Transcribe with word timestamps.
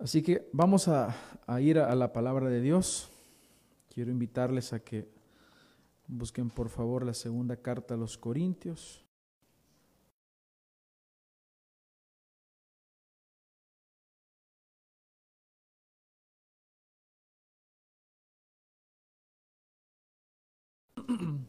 Así 0.00 0.22
que 0.22 0.48
vamos 0.52 0.88
a, 0.88 1.14
ir 1.60 1.78
a, 1.78 1.92
a 1.92 1.94
la 1.94 2.10
palabra 2.14 2.48
de 2.48 2.62
Dios. 2.62 3.10
Quiero 3.90 4.10
invitarles 4.10 4.72
a 4.72 4.80
que 4.80 5.06
busquen 6.06 6.48
por 6.48 6.70
favor 6.70 7.04
la 7.04 7.12
segunda 7.12 7.56
carta 7.56 7.92
a 7.92 7.98
los 7.98 8.16
Corintios. 8.16 9.04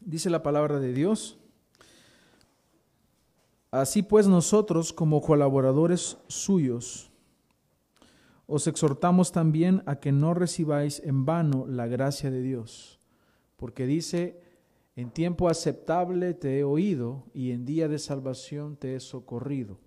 Dice 0.00 0.28
la 0.28 0.42
palabra 0.42 0.80
de 0.80 0.92
Dios. 0.92 1.38
Así 3.80 4.02
pues 4.02 4.26
nosotros, 4.26 4.94
como 4.94 5.20
colaboradores 5.20 6.16
suyos, 6.28 7.12
os 8.46 8.66
exhortamos 8.66 9.32
también 9.32 9.82
a 9.84 9.96
que 10.00 10.12
no 10.12 10.32
recibáis 10.32 11.02
en 11.04 11.26
vano 11.26 11.66
la 11.68 11.86
gracia 11.86 12.30
de 12.30 12.40
Dios, 12.40 12.98
porque 13.56 13.84
dice, 13.84 14.40
en 14.94 15.10
tiempo 15.10 15.50
aceptable 15.50 16.32
te 16.32 16.58
he 16.58 16.64
oído 16.64 17.24
y 17.34 17.50
en 17.50 17.66
día 17.66 17.86
de 17.86 17.98
salvación 17.98 18.76
te 18.76 18.96
he 18.96 19.00
socorrido. 19.00 19.78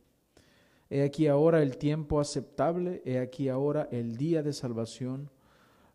He 0.91 1.01
aquí 1.01 1.25
ahora 1.25 1.63
el 1.63 1.77
tiempo 1.77 2.19
aceptable, 2.19 3.01
he 3.05 3.17
aquí 3.17 3.49
ahora 3.49 3.89
el 3.91 4.17
día 4.17 4.43
de 4.43 4.53
salvación. 4.53 5.31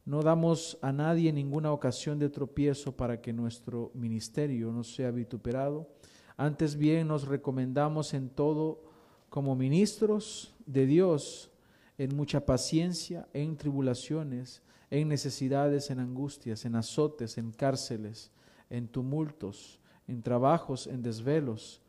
No 0.04 0.22
damos 0.22 0.78
a 0.82 0.92
nadie 0.92 1.32
ninguna 1.32 1.70
ocasión 1.70 2.18
de 2.18 2.28
tropiezo 2.28 2.96
para 2.96 3.20
que 3.20 3.32
nuestro 3.32 3.92
ministerio 3.94 4.72
no 4.72 4.82
sea 4.82 5.12
vituperado. 5.12 5.88
Antes 6.36 6.76
bien 6.76 7.08
nos 7.08 7.26
recomendamos 7.28 8.14
en 8.14 8.28
todo 8.28 8.82
como 9.28 9.54
ministros 9.54 10.54
de 10.66 10.86
Dios, 10.86 11.50
en 11.98 12.16
mucha 12.16 12.44
paciencia, 12.44 13.28
en 13.32 13.56
tribulaciones, 13.56 14.62
en 14.90 15.08
necesidades, 15.08 15.90
en 15.90 16.00
angustias, 16.00 16.64
en 16.64 16.74
azotes, 16.76 17.38
en 17.38 17.52
cárceles, 17.52 18.32
en 18.70 18.88
tumultos, 18.88 19.80
en 20.06 20.22
trabajos, 20.22 20.86
en 20.86 21.02
desvelos, 21.02 21.82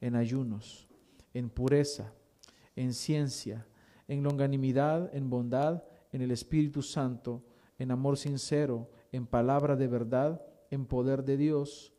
en 0.00 0.16
ayunos, 0.16 0.88
en 1.32 1.48
pureza, 1.48 2.12
en 2.76 2.92
ciencia, 2.92 3.66
en 4.08 4.22
longanimidad, 4.22 5.14
en 5.14 5.30
bondad, 5.30 5.84
en 6.12 6.22
el 6.22 6.30
Espíritu 6.30 6.82
Santo, 6.82 7.42
en 7.78 7.90
amor 7.90 8.16
sincero, 8.16 8.90
en 9.12 9.26
palabra 9.26 9.76
de 9.76 9.86
verdad, 9.86 10.42
en 10.70 10.86
poder 10.86 11.24
de 11.24 11.36
Dios, 11.36 11.92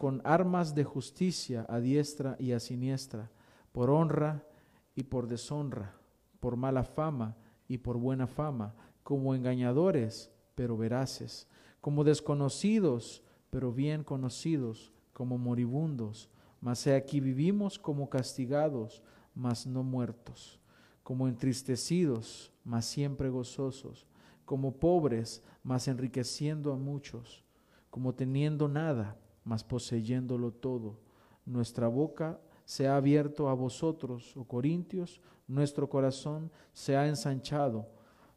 con 0.00 0.22
armas 0.24 0.74
de 0.74 0.82
justicia 0.82 1.66
a 1.68 1.78
diestra 1.78 2.34
y 2.38 2.52
a 2.52 2.58
siniestra, 2.58 3.30
por 3.70 3.90
honra 3.90 4.46
y 4.94 5.02
por 5.02 5.26
deshonra, 5.26 5.94
por 6.40 6.56
mala 6.56 6.84
fama 6.84 7.36
y 7.68 7.76
por 7.76 7.98
buena 7.98 8.26
fama, 8.26 8.74
como 9.02 9.34
engañadores, 9.34 10.30
pero 10.54 10.78
veraces, 10.78 11.46
como 11.82 12.02
desconocidos, 12.02 13.22
pero 13.50 13.74
bien 13.74 14.02
conocidos, 14.02 14.90
como 15.12 15.36
moribundos, 15.36 16.30
mas 16.62 16.86
he 16.86 16.96
aquí 16.96 17.20
vivimos 17.20 17.78
como 17.78 18.08
castigados, 18.08 19.02
mas 19.34 19.66
no 19.66 19.82
muertos, 19.82 20.58
como 21.02 21.28
entristecidos, 21.28 22.50
mas 22.64 22.86
siempre 22.86 23.28
gozosos, 23.28 24.06
como 24.46 24.72
pobres, 24.72 25.42
mas 25.62 25.88
enriqueciendo 25.88 26.72
a 26.72 26.76
muchos, 26.76 27.44
como 27.90 28.14
teniendo 28.14 28.66
nada, 28.66 29.18
mas 29.44 29.64
poseyéndolo 29.64 30.52
todo. 30.52 30.98
Nuestra 31.46 31.88
boca 31.88 32.40
se 32.64 32.86
ha 32.86 32.96
abierto 32.96 33.48
a 33.48 33.54
vosotros, 33.54 34.36
oh 34.36 34.44
Corintios, 34.44 35.20
nuestro 35.48 35.88
corazón 35.88 36.50
se 36.72 36.96
ha 36.96 37.08
ensanchado. 37.08 37.88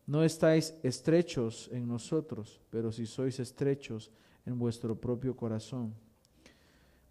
No 0.07 0.23
estáis 0.23 0.75
estrechos 0.83 1.69
en 1.71 1.87
nosotros, 1.87 2.61
pero 2.69 2.91
si 2.91 3.05
sois 3.05 3.39
estrechos 3.39 4.11
en 4.45 4.57
vuestro 4.59 4.99
propio 4.99 5.35
corazón. 5.35 5.93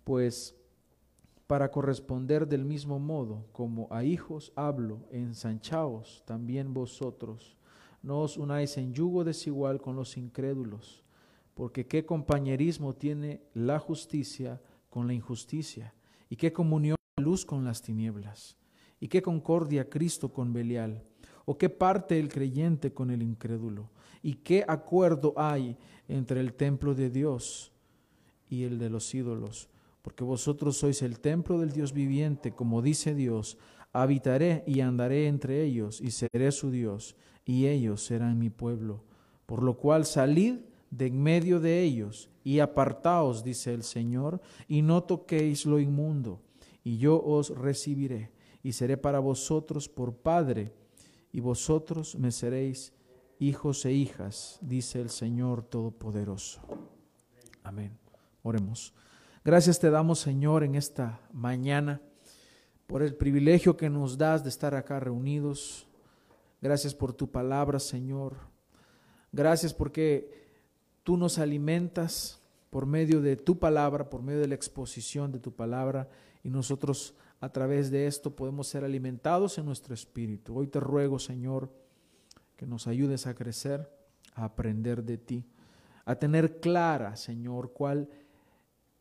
Pues 0.04 0.54
para 1.46 1.70
corresponder 1.70 2.48
del 2.48 2.64
mismo 2.64 2.98
modo, 2.98 3.46
como 3.52 3.86
a 3.90 4.04
hijos 4.04 4.52
hablo, 4.56 5.00
ensanchaos 5.10 6.22
también 6.24 6.72
vosotros. 6.72 7.56
No 8.02 8.22
os 8.22 8.36
unáis 8.36 8.76
en 8.78 8.92
yugo 8.92 9.22
desigual 9.22 9.80
con 9.80 9.94
los 9.94 10.16
incrédulos, 10.16 11.01
porque 11.54 11.86
qué 11.86 12.04
compañerismo 12.04 12.94
tiene 12.94 13.42
la 13.54 13.78
justicia 13.78 14.60
con 14.90 15.06
la 15.06 15.14
injusticia, 15.14 15.94
y 16.28 16.36
qué 16.36 16.52
comunión 16.52 16.96
la 17.16 17.24
luz 17.24 17.44
con 17.44 17.64
las 17.64 17.82
tinieblas, 17.82 18.56
y 19.00 19.08
qué 19.08 19.22
concordia 19.22 19.88
Cristo 19.88 20.32
con 20.32 20.52
Belial, 20.52 21.02
o 21.44 21.58
qué 21.58 21.68
parte 21.68 22.18
el 22.18 22.28
creyente 22.28 22.92
con 22.92 23.10
el 23.10 23.22
incrédulo, 23.22 23.90
y 24.22 24.34
qué 24.34 24.64
acuerdo 24.66 25.34
hay 25.36 25.76
entre 26.08 26.40
el 26.40 26.54
templo 26.54 26.94
de 26.94 27.10
Dios 27.10 27.72
y 28.48 28.64
el 28.64 28.78
de 28.78 28.90
los 28.90 29.14
ídolos 29.14 29.68
porque 30.02 30.24
vosotros 30.24 30.76
sois 30.76 31.00
el 31.02 31.20
templo 31.20 31.60
del 31.60 31.72
Dios 31.72 31.92
viviente, 31.92 32.52
como 32.52 32.82
dice 32.82 33.14
Dios, 33.14 33.56
habitaré 33.92 34.64
y 34.66 34.80
andaré 34.80 35.28
entre 35.28 35.62
ellos, 35.62 36.00
y 36.00 36.10
seré 36.10 36.50
su 36.50 36.70
Dios, 36.70 37.14
y 37.44 37.66
ellos 37.66 38.04
serán 38.04 38.38
mi 38.38 38.50
pueblo. 38.50 39.04
Por 39.46 39.62
lo 39.62 39.76
cual 39.76 40.04
salid 40.04 40.56
de 40.92 41.06
en 41.06 41.22
medio 41.22 41.58
de 41.58 41.80
ellos, 41.80 42.28
y 42.44 42.58
apartaos, 42.58 43.42
dice 43.42 43.72
el 43.72 43.82
Señor, 43.82 44.40
y 44.68 44.82
no 44.82 45.02
toquéis 45.02 45.64
lo 45.64 45.80
inmundo, 45.80 46.42
y 46.84 46.98
yo 46.98 47.20
os 47.20 47.48
recibiré, 47.48 48.30
y 48.62 48.72
seré 48.72 48.98
para 48.98 49.18
vosotros 49.18 49.88
por 49.88 50.14
Padre, 50.14 50.74
y 51.32 51.40
vosotros 51.40 52.14
me 52.16 52.30
seréis 52.30 52.92
hijos 53.38 53.86
e 53.86 53.92
hijas, 53.92 54.58
dice 54.60 55.00
el 55.00 55.08
Señor 55.08 55.62
Todopoderoso. 55.62 56.60
Amén. 57.62 57.98
Oremos. 58.42 58.92
Gracias 59.44 59.78
te 59.78 59.88
damos, 59.88 60.18
Señor, 60.18 60.62
en 60.62 60.74
esta 60.74 61.20
mañana 61.32 62.02
por 62.86 63.02
el 63.02 63.14
privilegio 63.14 63.78
que 63.78 63.88
nos 63.88 64.18
das 64.18 64.42
de 64.42 64.50
estar 64.50 64.74
acá 64.74 65.00
reunidos. 65.00 65.88
Gracias 66.60 66.94
por 66.94 67.14
tu 67.14 67.30
palabra, 67.30 67.78
Señor. 67.78 68.36
Gracias 69.32 69.72
porque 69.72 70.41
tú 71.02 71.16
nos 71.16 71.38
alimentas 71.38 72.40
por 72.70 72.86
medio 72.86 73.20
de 73.20 73.36
tu 73.36 73.58
palabra, 73.58 74.08
por 74.08 74.22
medio 74.22 74.40
de 74.40 74.48
la 74.48 74.54
exposición 74.54 75.32
de 75.32 75.38
tu 75.38 75.52
palabra, 75.52 76.08
y 76.42 76.50
nosotros 76.50 77.14
a 77.40 77.50
través 77.50 77.90
de 77.90 78.06
esto 78.06 78.34
podemos 78.34 78.68
ser 78.68 78.84
alimentados 78.84 79.58
en 79.58 79.66
nuestro 79.66 79.94
espíritu. 79.94 80.56
Hoy 80.56 80.68
te 80.68 80.80
ruego, 80.80 81.18
Señor, 81.18 81.70
que 82.56 82.66
nos 82.66 82.86
ayudes 82.86 83.26
a 83.26 83.34
crecer, 83.34 83.90
a 84.34 84.44
aprender 84.44 85.02
de 85.02 85.18
ti, 85.18 85.44
a 86.04 86.14
tener 86.14 86.60
clara, 86.60 87.16
Señor, 87.16 87.72
cuál 87.72 88.08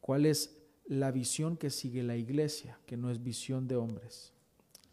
¿Cuál 0.02 0.26
es 0.26 0.58
la 0.88 1.12
visión 1.12 1.56
que 1.56 1.70
sigue 1.70 2.04
la 2.04 2.18
iglesia? 2.18 2.80
Que 2.86 2.98
no 2.98 3.12
es 3.12 3.24
visión 3.24 3.68
de 3.68 3.78
hombres, 3.78 4.34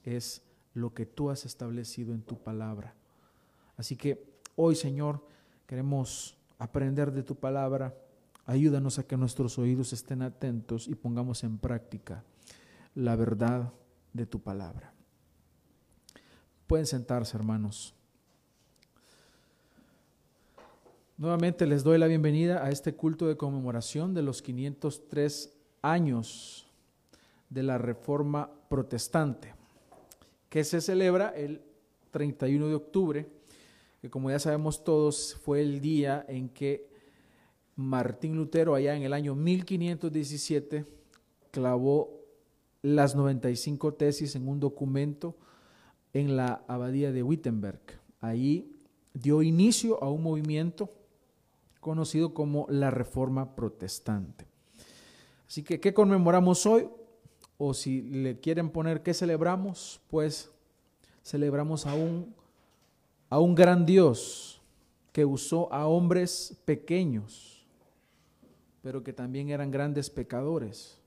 es 0.04 0.42
lo 0.74 0.94
que 0.94 1.06
tú 1.06 1.30
has 1.30 1.44
establecido 1.46 2.14
en 2.14 2.22
tu 2.22 2.38
palabra. 2.38 2.94
Así 3.76 3.96
que 3.96 4.22
hoy, 4.54 4.76
Señor, 4.76 5.26
queremos 5.66 6.36
aprender 6.58 7.12
de 7.12 7.22
tu 7.22 7.36
palabra. 7.36 7.94
Ayúdanos 8.46 8.98
a 8.98 9.06
que 9.06 9.16
nuestros 9.16 9.58
oídos 9.58 9.92
estén 9.92 10.22
atentos 10.22 10.88
y 10.88 10.94
pongamos 10.94 11.44
en 11.44 11.58
práctica 11.58 12.24
la 12.94 13.16
verdad 13.16 13.72
de 14.12 14.26
tu 14.26 14.40
palabra. 14.40 14.92
Pueden 16.66 16.86
sentarse, 16.86 17.36
hermanos. 17.36 17.94
Nuevamente 21.16 21.66
les 21.66 21.82
doy 21.82 21.98
la 21.98 22.06
bienvenida 22.06 22.64
a 22.64 22.70
este 22.70 22.94
culto 22.94 23.26
de 23.26 23.36
conmemoración 23.36 24.14
de 24.14 24.22
los 24.22 24.40
503 24.40 25.52
años 25.82 26.70
de 27.50 27.62
la 27.62 27.78
Reforma 27.78 28.50
Protestante, 28.68 29.54
que 30.48 30.62
se 30.64 30.80
celebra 30.80 31.30
el 31.30 31.62
31 32.10 32.68
de 32.68 32.74
octubre, 32.74 33.28
que 34.00 34.10
como 34.10 34.30
ya 34.30 34.38
sabemos 34.38 34.84
todos 34.84 35.36
fue 35.42 35.60
el 35.60 35.80
día 35.80 36.24
en 36.28 36.48
que 36.48 36.88
Martín 37.76 38.36
Lutero, 38.36 38.74
allá 38.74 38.96
en 38.96 39.02
el 39.02 39.12
año 39.12 39.34
1517, 39.34 40.84
clavó 41.50 42.18
las 42.82 43.14
95 43.14 43.94
tesis 43.94 44.34
en 44.36 44.48
un 44.48 44.60
documento 44.60 45.36
en 46.12 46.36
la 46.36 46.64
abadía 46.68 47.12
de 47.12 47.22
Wittenberg. 47.22 47.80
Ahí 48.20 48.72
dio 49.14 49.42
inicio 49.42 50.02
a 50.02 50.10
un 50.10 50.22
movimiento 50.22 50.90
conocido 51.80 52.34
como 52.34 52.66
la 52.68 52.90
Reforma 52.90 53.54
Protestante. 53.54 54.46
Así 55.46 55.62
que, 55.62 55.80
¿qué 55.80 55.94
conmemoramos 55.94 56.66
hoy? 56.66 56.88
O 57.56 57.74
si 57.74 58.02
le 58.02 58.38
quieren 58.38 58.70
poner 58.70 59.02
qué 59.02 59.14
celebramos, 59.14 60.00
pues 60.08 60.50
celebramos 61.22 61.86
a 61.86 61.94
un, 61.94 62.34
a 63.30 63.38
un 63.38 63.54
gran 63.54 63.84
Dios 63.84 64.60
que 65.12 65.24
usó 65.24 65.72
a 65.72 65.86
hombres 65.86 66.56
pequeños, 66.64 67.66
pero 68.82 69.02
que 69.02 69.12
también 69.12 69.50
eran 69.50 69.70
grandes 69.70 70.10
pecadores. 70.10 70.98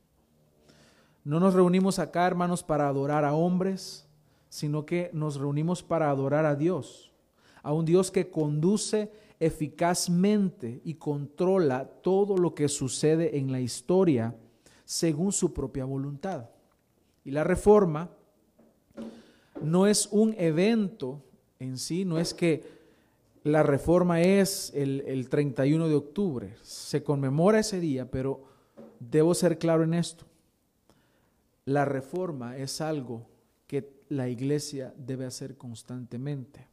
No 1.23 1.39
nos 1.39 1.53
reunimos 1.53 1.99
acá, 1.99 2.27
hermanos, 2.27 2.63
para 2.63 2.87
adorar 2.87 3.25
a 3.25 3.33
hombres, 3.33 4.07
sino 4.49 4.85
que 4.85 5.09
nos 5.13 5.37
reunimos 5.37 5.81
para 5.81 6.09
adorar 6.09 6.45
a 6.45 6.55
Dios, 6.55 7.11
a 7.63 7.73
un 7.73 7.85
Dios 7.85 8.11
que 8.11 8.29
conduce 8.29 9.11
eficazmente 9.39 10.81
y 10.83 10.95
controla 10.95 11.85
todo 11.85 12.37
lo 12.37 12.53
que 12.53 12.67
sucede 12.67 13.37
en 13.37 13.51
la 13.51 13.61
historia 13.61 14.35
según 14.83 15.31
su 15.31 15.53
propia 15.53 15.85
voluntad. 15.85 16.49
Y 17.23 17.31
la 17.31 17.43
reforma 17.43 18.09
no 19.61 19.87
es 19.87 20.07
un 20.11 20.35
evento 20.37 21.23
en 21.61 21.77
sí, 21.77 22.05
no 22.05 22.17
es 22.17 22.33
que 22.33 22.63
la 23.43 23.61
reforma 23.61 24.21
es 24.21 24.71
el, 24.75 25.27
31 25.29 25.87
de 25.87 25.95
octubre, 25.95 26.55
se 26.63 27.03
conmemora 27.03 27.59
ese 27.59 27.79
día, 27.79 28.09
pero 28.09 28.43
debo 28.99 29.33
ser 29.35 29.59
claro 29.59 29.83
en 29.83 29.93
esto. 29.93 30.25
La 31.65 31.85
reforma 31.85 32.57
es 32.57 32.81
algo 32.81 33.27
que 33.67 33.89
la 34.09 34.27
iglesia 34.27 34.93
debe 34.97 35.25
hacer 35.25 35.55
constantemente. 35.55 36.67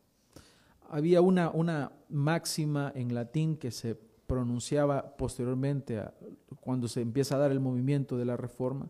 Había 0.88 1.20
una, 1.20 1.50
una 1.50 1.92
máxima 2.08 2.90
en 2.94 3.14
latín 3.14 3.56
que 3.56 3.70
se 3.70 3.94
pronunciaba 4.26 5.16
posteriormente 5.16 6.02
cuando 6.60 6.88
se 6.88 7.02
empieza 7.02 7.36
a 7.36 7.38
dar 7.38 7.50
el 7.50 7.60
movimiento 7.60 8.16
de 8.16 8.24
la 8.24 8.38
reforma, 8.38 8.88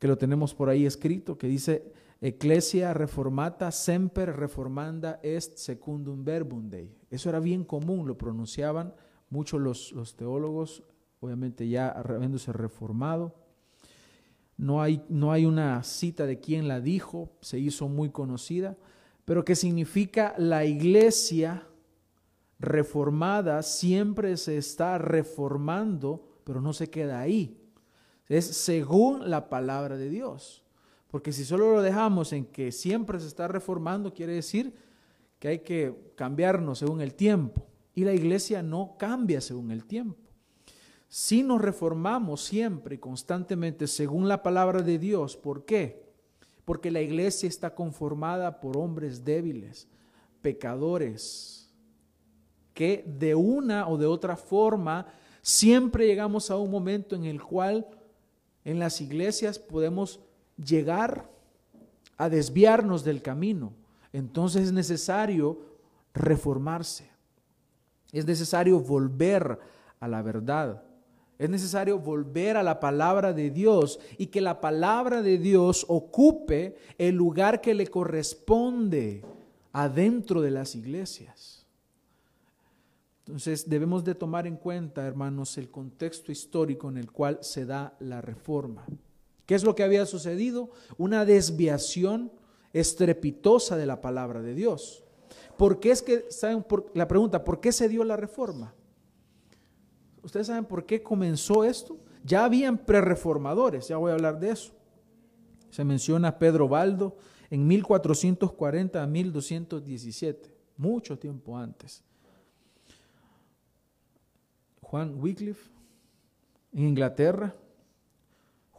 que 0.00 0.08
lo 0.08 0.18
tenemos 0.18 0.54
por 0.54 0.68
ahí 0.68 0.86
escrito, 0.86 1.38
que 1.38 1.46
dice, 1.46 1.92
Ecclesia 2.24 2.94
reformata 2.94 3.72
semper 3.72 4.36
reformanda 4.36 5.18
est 5.24 5.58
secundum 5.58 6.22
verbum 6.22 6.68
Dei. 6.70 6.94
Eso 7.10 7.28
era 7.28 7.40
bien 7.40 7.64
común, 7.64 8.06
lo 8.06 8.16
pronunciaban 8.16 8.94
muchos 9.28 9.60
los, 9.60 9.90
los 9.90 10.14
teólogos, 10.14 10.84
obviamente 11.18 11.68
ya 11.68 11.88
habiéndose 11.88 12.52
reformado. 12.52 13.34
No 14.56 14.80
hay, 14.80 15.02
no 15.08 15.32
hay 15.32 15.46
una 15.46 15.82
cita 15.82 16.24
de 16.24 16.38
quién 16.38 16.68
la 16.68 16.80
dijo, 16.80 17.32
se 17.40 17.58
hizo 17.58 17.88
muy 17.88 18.10
conocida, 18.10 18.76
pero 19.24 19.44
que 19.44 19.56
significa 19.56 20.36
la 20.38 20.64
iglesia 20.64 21.66
reformada 22.60 23.64
siempre 23.64 24.36
se 24.36 24.58
está 24.58 24.96
reformando, 24.96 26.38
pero 26.44 26.60
no 26.60 26.72
se 26.72 26.88
queda 26.88 27.18
ahí. 27.18 27.58
Es 28.28 28.46
según 28.46 29.28
la 29.28 29.48
palabra 29.48 29.96
de 29.96 30.08
Dios. 30.08 30.61
Porque 31.12 31.30
si 31.30 31.44
solo 31.44 31.74
lo 31.74 31.82
dejamos 31.82 32.32
en 32.32 32.46
que 32.46 32.72
siempre 32.72 33.20
se 33.20 33.26
está 33.26 33.46
reformando, 33.46 34.14
quiere 34.14 34.32
decir 34.32 34.72
que 35.38 35.48
hay 35.48 35.58
que 35.58 35.94
cambiarnos 36.16 36.78
según 36.78 37.02
el 37.02 37.12
tiempo. 37.12 37.66
Y 37.94 38.04
la 38.04 38.14
iglesia 38.14 38.62
no 38.62 38.96
cambia 38.98 39.42
según 39.42 39.70
el 39.72 39.84
tiempo. 39.84 40.16
Si 41.08 41.42
nos 41.42 41.60
reformamos 41.60 42.42
siempre 42.42 42.94
y 42.94 42.98
constantemente 42.98 43.88
según 43.88 44.26
la 44.26 44.42
palabra 44.42 44.80
de 44.80 44.98
Dios, 44.98 45.36
¿por 45.36 45.66
qué? 45.66 46.02
Porque 46.64 46.90
la 46.90 47.02
iglesia 47.02 47.46
está 47.46 47.74
conformada 47.74 48.58
por 48.58 48.78
hombres 48.78 49.22
débiles, 49.22 49.88
pecadores, 50.40 51.70
que 52.72 53.04
de 53.06 53.34
una 53.34 53.86
o 53.86 53.98
de 53.98 54.06
otra 54.06 54.34
forma 54.34 55.08
siempre 55.42 56.06
llegamos 56.06 56.50
a 56.50 56.56
un 56.56 56.70
momento 56.70 57.14
en 57.14 57.26
el 57.26 57.42
cual 57.42 57.86
en 58.64 58.78
las 58.78 59.02
iglesias 59.02 59.58
podemos 59.58 60.18
llegar 60.56 61.30
a 62.16 62.28
desviarnos 62.28 63.04
del 63.04 63.22
camino. 63.22 63.72
Entonces 64.12 64.66
es 64.66 64.72
necesario 64.72 65.58
reformarse. 66.14 67.10
Es 68.12 68.26
necesario 68.26 68.80
volver 68.80 69.58
a 70.00 70.08
la 70.08 70.22
verdad. 70.22 70.82
Es 71.38 71.48
necesario 71.50 71.98
volver 71.98 72.56
a 72.56 72.62
la 72.62 72.78
palabra 72.78 73.32
de 73.32 73.50
Dios 73.50 73.98
y 74.18 74.26
que 74.26 74.40
la 74.40 74.60
palabra 74.60 75.22
de 75.22 75.38
Dios 75.38 75.84
ocupe 75.88 76.76
el 76.98 77.16
lugar 77.16 77.60
que 77.60 77.74
le 77.74 77.88
corresponde 77.88 79.24
adentro 79.72 80.40
de 80.42 80.50
las 80.50 80.76
iglesias. 80.76 81.66
Entonces 83.26 83.68
debemos 83.68 84.04
de 84.04 84.14
tomar 84.14 84.46
en 84.46 84.56
cuenta, 84.56 85.06
hermanos, 85.06 85.56
el 85.56 85.70
contexto 85.70 86.30
histórico 86.30 86.88
en 86.88 86.98
el 86.98 87.10
cual 87.10 87.38
se 87.40 87.64
da 87.64 87.96
la 88.00 88.20
reforma. 88.20 88.84
¿Qué 89.52 89.56
es 89.56 89.64
lo 89.64 89.74
que 89.74 89.82
había 89.82 90.06
sucedido? 90.06 90.70
Una 90.96 91.26
desviación 91.26 92.32
estrepitosa 92.72 93.76
de 93.76 93.84
la 93.84 94.00
palabra 94.00 94.40
de 94.40 94.54
Dios. 94.54 95.04
¿Por 95.58 95.78
qué 95.78 95.90
es 95.90 96.00
que, 96.00 96.24
saben, 96.30 96.64
la 96.94 97.06
pregunta, 97.06 97.44
¿por 97.44 97.60
qué 97.60 97.70
se 97.70 97.86
dio 97.86 98.02
la 98.02 98.16
reforma? 98.16 98.74
¿Ustedes 100.22 100.46
saben 100.46 100.64
por 100.64 100.86
qué 100.86 101.02
comenzó 101.02 101.64
esto? 101.64 101.98
Ya 102.24 102.46
habían 102.46 102.78
prereformadores, 102.78 103.88
ya 103.88 103.98
voy 103.98 104.12
a 104.12 104.14
hablar 104.14 104.40
de 104.40 104.52
eso. 104.52 104.72
Se 105.68 105.84
menciona 105.84 106.38
Pedro 106.38 106.66
Baldo 106.66 107.18
en 107.50 107.66
1440 107.66 109.02
a 109.02 109.06
1217, 109.06 110.50
mucho 110.78 111.18
tiempo 111.18 111.58
antes. 111.58 112.02
Juan 114.80 115.14
Wycliffe 115.20 115.70
en 116.72 116.84
Inglaterra, 116.84 117.54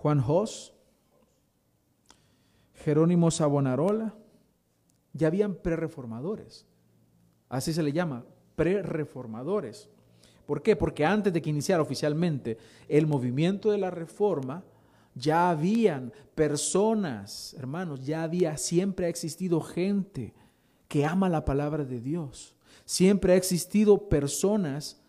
Juan 0.03 0.19
Jos, 0.19 0.73
Jerónimo 2.73 3.31
Savonarola, 3.31 4.13
ya 5.13 5.27
habían 5.27 5.55
prereformadores. 5.55 6.65
Así 7.47 7.71
se 7.71 7.81
le 7.81 7.93
llama, 7.93 8.25
prereformadores. 8.57 9.89
¿Por 10.45 10.61
qué? 10.61 10.75
Porque 10.75 11.05
antes 11.05 11.31
de 11.31 11.41
que 11.41 11.49
iniciara 11.49 11.81
oficialmente 11.81 12.57
el 12.89 13.07
movimiento 13.07 13.71
de 13.71 13.77
la 13.77 13.91
reforma, 13.91 14.65
ya 15.15 15.49
habían 15.49 16.11
personas, 16.35 17.53
hermanos, 17.57 18.05
ya 18.05 18.23
había, 18.23 18.57
siempre 18.57 19.05
ha 19.05 19.09
existido 19.09 19.61
gente 19.61 20.33
que 20.89 21.05
ama 21.05 21.29
la 21.29 21.45
palabra 21.45 21.85
de 21.85 22.01
Dios. 22.01 22.57
Siempre 22.83 23.31
ha 23.31 23.37
existido 23.37 24.09
personas 24.09 25.01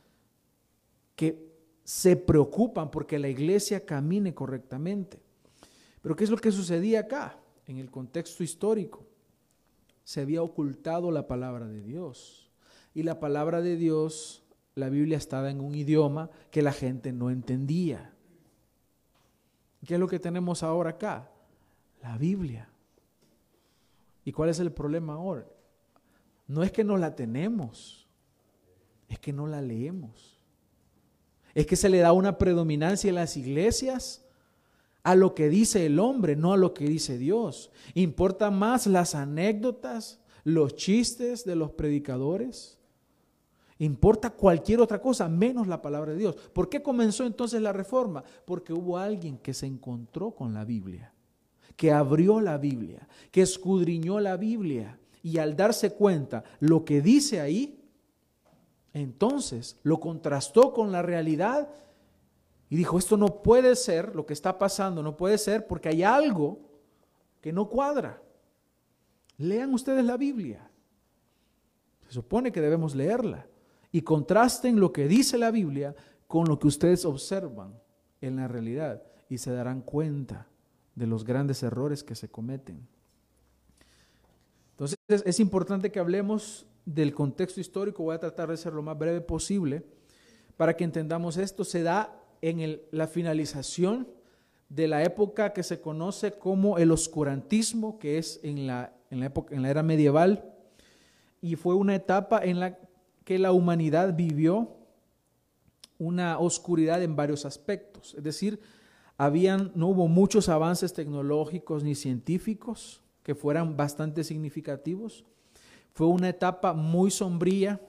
que 1.16 1.53
se 1.84 2.16
preocupan 2.16 2.90
porque 2.90 3.18
la 3.18 3.28
iglesia 3.28 3.84
camine 3.84 4.34
correctamente. 4.34 5.20
Pero 6.00 6.16
¿qué 6.16 6.24
es 6.24 6.30
lo 6.30 6.38
que 6.38 6.50
sucedía 6.50 7.00
acá 7.00 7.38
en 7.66 7.78
el 7.78 7.90
contexto 7.90 8.42
histórico? 8.42 9.06
Se 10.02 10.22
había 10.22 10.42
ocultado 10.42 11.10
la 11.10 11.28
palabra 11.28 11.66
de 11.66 11.82
Dios. 11.82 12.50
Y 12.94 13.02
la 13.02 13.20
palabra 13.20 13.60
de 13.60 13.76
Dios, 13.76 14.42
la 14.74 14.88
Biblia 14.88 15.18
estaba 15.18 15.50
en 15.50 15.60
un 15.60 15.74
idioma 15.74 16.30
que 16.50 16.62
la 16.62 16.72
gente 16.72 17.12
no 17.12 17.30
entendía. 17.30 18.12
¿Qué 19.86 19.94
es 19.94 20.00
lo 20.00 20.08
que 20.08 20.18
tenemos 20.18 20.62
ahora 20.62 20.90
acá? 20.90 21.30
La 22.02 22.16
Biblia. 22.16 22.68
¿Y 24.24 24.32
cuál 24.32 24.48
es 24.48 24.58
el 24.58 24.72
problema 24.72 25.14
ahora? 25.14 25.46
No 26.46 26.62
es 26.62 26.72
que 26.72 26.84
no 26.84 26.96
la 26.96 27.14
tenemos, 27.14 28.06
es 29.08 29.18
que 29.18 29.32
no 29.32 29.46
la 29.46 29.60
leemos 29.60 30.33
es 31.54 31.66
que 31.66 31.76
se 31.76 31.88
le 31.88 31.98
da 31.98 32.12
una 32.12 32.38
predominancia 32.38 33.08
en 33.08 33.14
las 33.14 33.36
iglesias 33.36 34.24
a 35.04 35.14
lo 35.14 35.34
que 35.34 35.48
dice 35.48 35.86
el 35.86 35.98
hombre, 35.98 36.34
no 36.34 36.52
a 36.52 36.56
lo 36.56 36.74
que 36.74 36.86
dice 36.86 37.18
Dios. 37.18 37.70
Importan 37.94 38.58
más 38.58 38.86
las 38.86 39.14
anécdotas, 39.14 40.18
los 40.44 40.74
chistes 40.74 41.44
de 41.44 41.54
los 41.54 41.72
predicadores. 41.72 42.78
Importa 43.78 44.30
cualquier 44.30 44.80
otra 44.80 45.00
cosa, 45.00 45.28
menos 45.28 45.66
la 45.66 45.82
palabra 45.82 46.12
de 46.12 46.18
Dios. 46.18 46.36
¿Por 46.52 46.68
qué 46.68 46.82
comenzó 46.82 47.26
entonces 47.26 47.60
la 47.60 47.72
reforma? 47.72 48.24
Porque 48.46 48.72
hubo 48.72 48.98
alguien 48.98 49.38
que 49.38 49.52
se 49.52 49.66
encontró 49.66 50.30
con 50.30 50.54
la 50.54 50.64
Biblia, 50.64 51.12
que 51.76 51.92
abrió 51.92 52.40
la 52.40 52.56
Biblia, 52.56 53.06
que 53.30 53.42
escudriñó 53.42 54.20
la 54.20 54.36
Biblia 54.36 54.98
y 55.22 55.38
al 55.38 55.56
darse 55.56 55.92
cuenta 55.92 56.44
lo 56.60 56.84
que 56.84 57.02
dice 57.02 57.40
ahí, 57.40 57.83
entonces 58.94 59.76
lo 59.82 59.98
contrastó 59.98 60.72
con 60.72 60.92
la 60.92 61.02
realidad 61.02 61.68
y 62.70 62.76
dijo, 62.76 62.96
esto 62.96 63.16
no 63.16 63.42
puede 63.42 63.76
ser, 63.76 64.14
lo 64.14 64.24
que 64.24 64.32
está 64.32 64.56
pasando 64.56 65.02
no 65.02 65.16
puede 65.16 65.36
ser 65.36 65.66
porque 65.66 65.88
hay 65.88 66.04
algo 66.04 66.60
que 67.40 67.52
no 67.52 67.68
cuadra. 67.68 68.22
Lean 69.36 69.74
ustedes 69.74 70.04
la 70.04 70.16
Biblia. 70.16 70.70
Se 72.06 72.12
supone 72.12 72.52
que 72.52 72.60
debemos 72.60 72.94
leerla 72.94 73.46
y 73.90 74.02
contrasten 74.02 74.78
lo 74.78 74.92
que 74.92 75.08
dice 75.08 75.38
la 75.38 75.50
Biblia 75.50 75.94
con 76.28 76.46
lo 76.46 76.58
que 76.58 76.68
ustedes 76.68 77.04
observan 77.04 77.78
en 78.20 78.36
la 78.36 78.46
realidad 78.46 79.02
y 79.28 79.38
se 79.38 79.50
darán 79.50 79.82
cuenta 79.82 80.46
de 80.94 81.08
los 81.08 81.24
grandes 81.24 81.64
errores 81.64 82.04
que 82.04 82.14
se 82.14 82.28
cometen. 82.28 82.86
Entonces 84.70 84.98
es 85.08 85.40
importante 85.40 85.90
que 85.90 85.98
hablemos 85.98 86.66
del 86.84 87.14
contexto 87.14 87.60
histórico, 87.60 88.02
voy 88.02 88.14
a 88.14 88.20
tratar 88.20 88.50
de 88.50 88.56
ser 88.56 88.72
lo 88.72 88.82
más 88.82 88.98
breve 88.98 89.20
posible 89.20 89.84
para 90.56 90.76
que 90.76 90.84
entendamos 90.84 91.36
esto. 91.36 91.64
Se 91.64 91.82
da 91.82 92.20
en 92.42 92.80
la 92.90 93.06
finalización 93.06 94.08
de 94.68 94.88
la 94.88 95.02
época 95.02 95.52
que 95.52 95.62
se 95.62 95.80
conoce 95.80 96.32
como 96.32 96.78
el 96.78 96.90
oscurantismo, 96.90 97.98
que 97.98 98.18
es 98.18 98.40
en 98.42 98.66
la, 98.66 98.92
en 99.10 99.20
la, 99.20 99.26
época, 99.26 99.54
en 99.54 99.62
la 99.62 99.70
era 99.70 99.82
medieval, 99.82 100.52
y 101.40 101.56
fue 101.56 101.74
una 101.74 101.94
etapa 101.94 102.44
en 102.44 102.60
la 102.60 102.78
que 103.24 103.38
la 103.38 103.52
humanidad 103.52 104.14
vivió 104.14 104.76
una 105.98 106.38
oscuridad 106.38 107.02
en 107.02 107.16
varios 107.16 107.44
aspectos. 107.44 108.14
Es 108.14 108.24
decir, 108.24 108.60
habían, 109.16 109.72
no 109.74 109.88
hubo 109.88 110.08
muchos 110.08 110.48
avances 110.48 110.92
tecnológicos 110.92 111.84
ni 111.84 111.94
científicos, 111.94 113.00
que 113.22 113.34
fueran 113.34 113.76
bastante 113.76 114.22
significativos. 114.22 115.24
Fue 115.94 116.08
una 116.08 116.28
etapa 116.28 116.72
muy 116.72 117.10
sombría, 117.10 117.80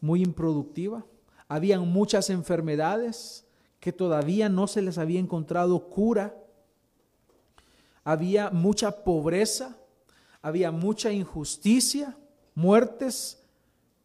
muy 0.00 0.22
improductiva. 0.22 1.06
Habían 1.46 1.88
muchas 1.88 2.30
enfermedades 2.30 3.46
que 3.78 3.92
todavía 3.92 4.48
no 4.48 4.66
se 4.66 4.82
les 4.82 4.98
había 4.98 5.20
encontrado 5.20 5.88
cura. 5.88 6.36
Había 8.02 8.50
mucha 8.50 9.04
pobreza, 9.04 9.76
había 10.42 10.72
mucha 10.72 11.12
injusticia, 11.12 12.18
muertes 12.56 13.40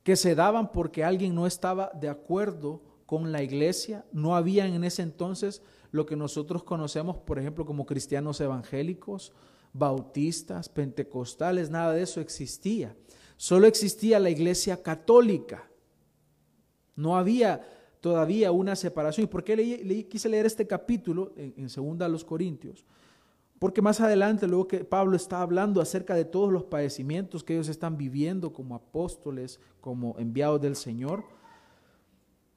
que 0.03 0.15
se 0.15 0.35
daban 0.35 0.71
porque 0.71 1.03
alguien 1.03 1.33
no 1.33 1.47
estaba 1.47 1.89
de 1.99 2.09
acuerdo 2.09 2.81
con 3.07 3.31
la 3.31 3.41
iglesia. 3.41 4.05
No 4.11 4.35
había 4.35 4.67
en 4.67 4.83
ese 4.83 5.01
entonces 5.01 5.63
lo 5.91 6.05
que 6.05 6.15
nosotros 6.15 6.63
conocemos, 6.63 7.17
por 7.17 7.39
ejemplo, 7.39 7.65
como 7.65 7.87
cristianos 7.87 8.39
evangélicos, 8.41 9.33
bautistas, 9.73 10.69
pentecostales, 10.69 11.71
nada 11.71 11.93
de 11.93 12.03
eso 12.03 12.21
existía. 12.21 12.95
Solo 13.37 13.67
existía 13.67 14.19
la 14.19 14.29
iglesia 14.29 14.81
católica. 14.81 15.69
No 16.95 17.17
había 17.17 17.65
todavía 18.01 18.51
una 18.51 18.75
separación. 18.75 19.25
¿Y 19.25 19.27
por 19.27 19.43
qué 19.43 20.07
quise 20.09 20.29
leer 20.29 20.45
este 20.45 20.67
capítulo 20.67 21.33
en, 21.35 21.53
en 21.57 21.69
segunda 21.69 22.05
a 22.05 22.09
los 22.09 22.23
Corintios? 22.23 22.85
Porque 23.59 23.81
más 23.81 24.01
adelante, 24.01 24.45
luego 24.45 24.67
que 24.67 24.83
Pablo 24.83 25.15
está 25.15 25.41
hablando 25.41 25.79
acerca 25.79 26.15
de 26.15 26.25
todos 26.25 26.51
los 26.51 26.65
padecimientos 26.65 27.45
que 27.45 27.53
ellos 27.53 27.69
están 27.69 27.97
viviendo 27.97 28.51
como 28.51 28.75
apóstoles, 28.75 29.59
como 29.79 30.19
enviados 30.19 30.59
del 30.59 30.75
Señor, 30.75 31.23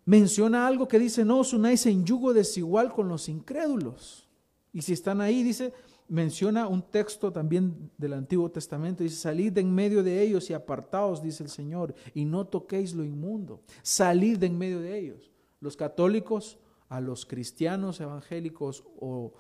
menciona 0.05 0.67
algo 0.67 0.89
que 0.89 0.99
dice, 0.99 1.25
no 1.25 1.39
os 1.39 1.53
unáis 1.53 1.87
en 1.87 2.05
yugo 2.05 2.33
desigual 2.33 2.93
con 2.93 3.09
los 3.09 3.29
incrédulos. 3.29 4.27
Y 4.73 4.83
si 4.83 4.95
están 4.95 5.21
ahí, 5.21 5.45
dice, 5.45 5.73
menciona 6.09 6.69
un 6.69 6.83
texto 6.83 7.33
también 7.33 7.91
del 7.99 8.13
Antiguo 8.13 8.51
Testamento, 8.51 9.03
dice, 9.03 9.17
salid 9.17 9.53
de 9.53 9.61
en 9.61 9.75
medio 9.75 10.03
de 10.03 10.23
ellos 10.23 10.49
y 10.51 10.55
apartaos, 10.55 11.23
dice 11.23 11.43
el 11.43 11.51
Señor, 11.51 11.95
y 12.15 12.25
no 12.25 12.47
toquéis 12.47 12.95
lo 12.95 13.05
inmundo. 13.05 13.61
Salid 13.83 14.39
de 14.39 14.47
en 14.47 14.59
medio 14.59 14.81
de 14.81 14.99
ellos. 14.99 15.33
Los 15.61 15.77
católicos 15.77 16.59
a 16.89 17.01
los 17.01 17.27
cristianos 17.27 18.01
evangélicos 18.01 18.85
o 19.01 19.33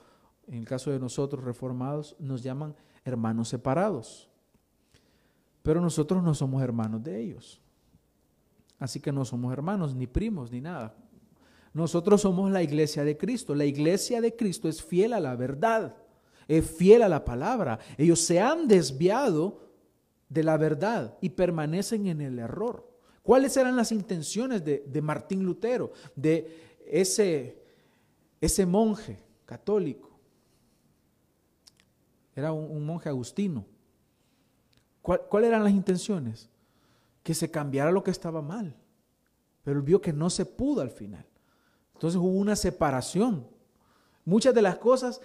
en 0.46 0.54
el 0.54 0.64
caso 0.64 0.90
de 0.90 0.98
nosotros 0.98 1.44
reformados, 1.44 2.16
nos 2.18 2.42
llaman 2.42 2.74
hermanos 3.04 3.48
separados. 3.48 4.30
Pero 5.62 5.80
nosotros 5.80 6.22
no 6.22 6.34
somos 6.34 6.62
hermanos 6.62 7.02
de 7.02 7.20
ellos. 7.20 7.60
Así 8.78 9.00
que 9.00 9.10
no 9.10 9.24
somos 9.24 9.52
hermanos, 9.52 9.94
ni 9.94 10.06
primos, 10.06 10.52
ni 10.52 10.60
nada. 10.60 10.94
Nosotros 11.72 12.20
somos 12.20 12.50
la 12.50 12.62
iglesia 12.62 13.04
de 13.04 13.16
Cristo. 13.16 13.54
La 13.54 13.64
iglesia 13.64 14.20
de 14.20 14.36
Cristo 14.36 14.68
es 14.68 14.82
fiel 14.82 15.12
a 15.12 15.20
la 15.20 15.34
verdad, 15.34 15.96
es 16.48 16.70
fiel 16.70 17.02
a 17.02 17.08
la 17.08 17.24
palabra. 17.24 17.78
Ellos 17.96 18.20
se 18.20 18.40
han 18.40 18.68
desviado 18.68 19.60
de 20.28 20.42
la 20.42 20.56
verdad 20.56 21.16
y 21.20 21.30
permanecen 21.30 22.06
en 22.06 22.20
el 22.20 22.38
error. 22.38 22.88
¿Cuáles 23.22 23.56
eran 23.56 23.76
las 23.76 23.90
intenciones 23.90 24.64
de, 24.64 24.84
de 24.86 25.02
Martín 25.02 25.44
Lutero, 25.44 25.92
de 26.14 26.78
ese, 26.86 27.60
ese 28.40 28.64
monje 28.64 29.18
católico? 29.44 30.16
Era 32.36 32.52
un, 32.52 32.84
monje 32.84 33.08
agustino. 33.08 33.64
¿Cuáles 35.00 35.48
eran 35.48 35.64
las 35.64 35.72
intenciones? 35.72 36.50
Que 37.22 37.32
se 37.32 37.50
cambiara 37.50 37.90
lo 37.90 38.04
que 38.04 38.10
estaba 38.10 38.42
mal. 38.42 38.76
Pero 39.64 39.80
vio 39.80 40.00
que 40.02 40.12
no 40.12 40.28
se 40.28 40.44
pudo 40.44 40.82
al 40.82 40.90
final. 40.90 41.24
Entonces 41.94 42.20
hubo 42.20 42.28
una 42.28 42.54
separación. 42.54 43.48
Muchas 44.26 44.54
de 44.54 44.60
las 44.60 44.76
cosas, 44.76 45.22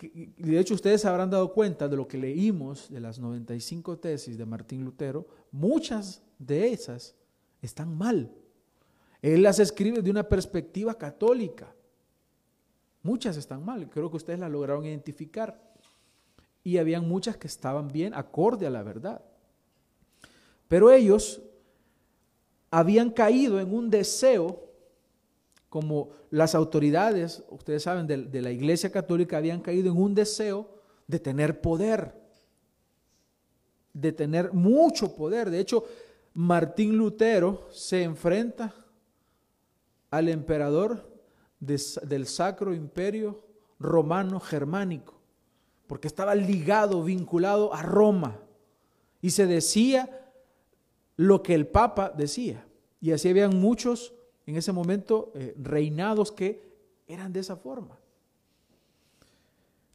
de 0.00 0.58
hecho 0.58 0.74
ustedes 0.74 1.04
habrán 1.04 1.30
dado 1.30 1.52
cuenta 1.52 1.88
de 1.88 1.96
lo 1.96 2.08
que 2.08 2.18
leímos 2.18 2.90
de 2.90 3.00
las 3.00 3.18
95 3.18 3.98
tesis 3.98 4.36
de 4.36 4.44
Martín 4.44 4.84
Lutero, 4.84 5.26
muchas 5.50 6.22
de 6.38 6.72
esas 6.72 7.14
están 7.62 7.96
mal. 7.96 8.30
Él 9.22 9.42
las 9.42 9.58
escribe 9.58 10.02
de 10.02 10.10
una 10.10 10.28
perspectiva 10.28 10.98
católica. 10.98 11.74
Muchas 13.02 13.36
están 13.36 13.64
mal, 13.64 13.88
creo 13.88 14.10
que 14.10 14.16
ustedes 14.16 14.38
las 14.38 14.50
lograron 14.50 14.84
identificar 14.84 15.74
y 16.62 16.78
habían 16.78 17.06
muchas 17.06 17.36
que 17.36 17.46
estaban 17.46 17.88
bien, 17.88 18.14
acorde 18.14 18.66
a 18.66 18.70
la 18.70 18.82
verdad. 18.82 19.22
Pero 20.66 20.90
ellos 20.90 21.42
habían 22.70 23.10
caído 23.10 23.60
en 23.60 23.72
un 23.72 23.90
deseo, 23.90 24.73
como 25.74 26.10
las 26.30 26.54
autoridades, 26.54 27.42
ustedes 27.50 27.82
saben, 27.82 28.06
de, 28.06 28.40
la 28.40 28.52
Iglesia 28.52 28.92
Católica 28.92 29.38
habían 29.38 29.60
caído 29.60 29.90
en 29.90 30.00
un 30.00 30.14
deseo 30.14 30.70
de 31.08 31.18
tener 31.18 31.60
poder, 31.60 32.14
de 33.92 34.12
tener 34.12 34.52
mucho 34.52 35.16
poder. 35.16 35.50
De 35.50 35.58
hecho, 35.58 35.82
Martín 36.32 36.96
Lutero 36.96 37.66
se 37.72 38.04
enfrenta 38.04 38.72
al 40.12 40.28
emperador 40.28 41.12
del 41.58 42.28
Sacro 42.28 42.72
Imperio 42.72 43.44
Romano 43.80 44.38
Germánico 44.38 45.20
porque 45.88 46.06
estaba 46.06 46.36
ligado, 46.36 47.02
vinculado 47.02 47.74
a 47.74 47.82
Roma. 47.82 48.38
Y 49.20 49.30
se 49.30 49.48
decía 49.48 50.30
lo 51.16 51.42
que 51.42 51.54
el 51.54 51.66
Papa 51.66 52.12
decía. 52.16 52.64
Y 53.00 53.10
así 53.10 53.28
habían 53.28 53.58
muchos 53.58 54.14
en 54.46 54.56
ese 54.56 54.72
momento 54.72 55.32
eh, 55.34 55.54
reinados 55.60 56.32
que 56.32 56.62
eran 57.06 57.32
de 57.32 57.40
esa 57.40 57.56
forma. 57.56 57.98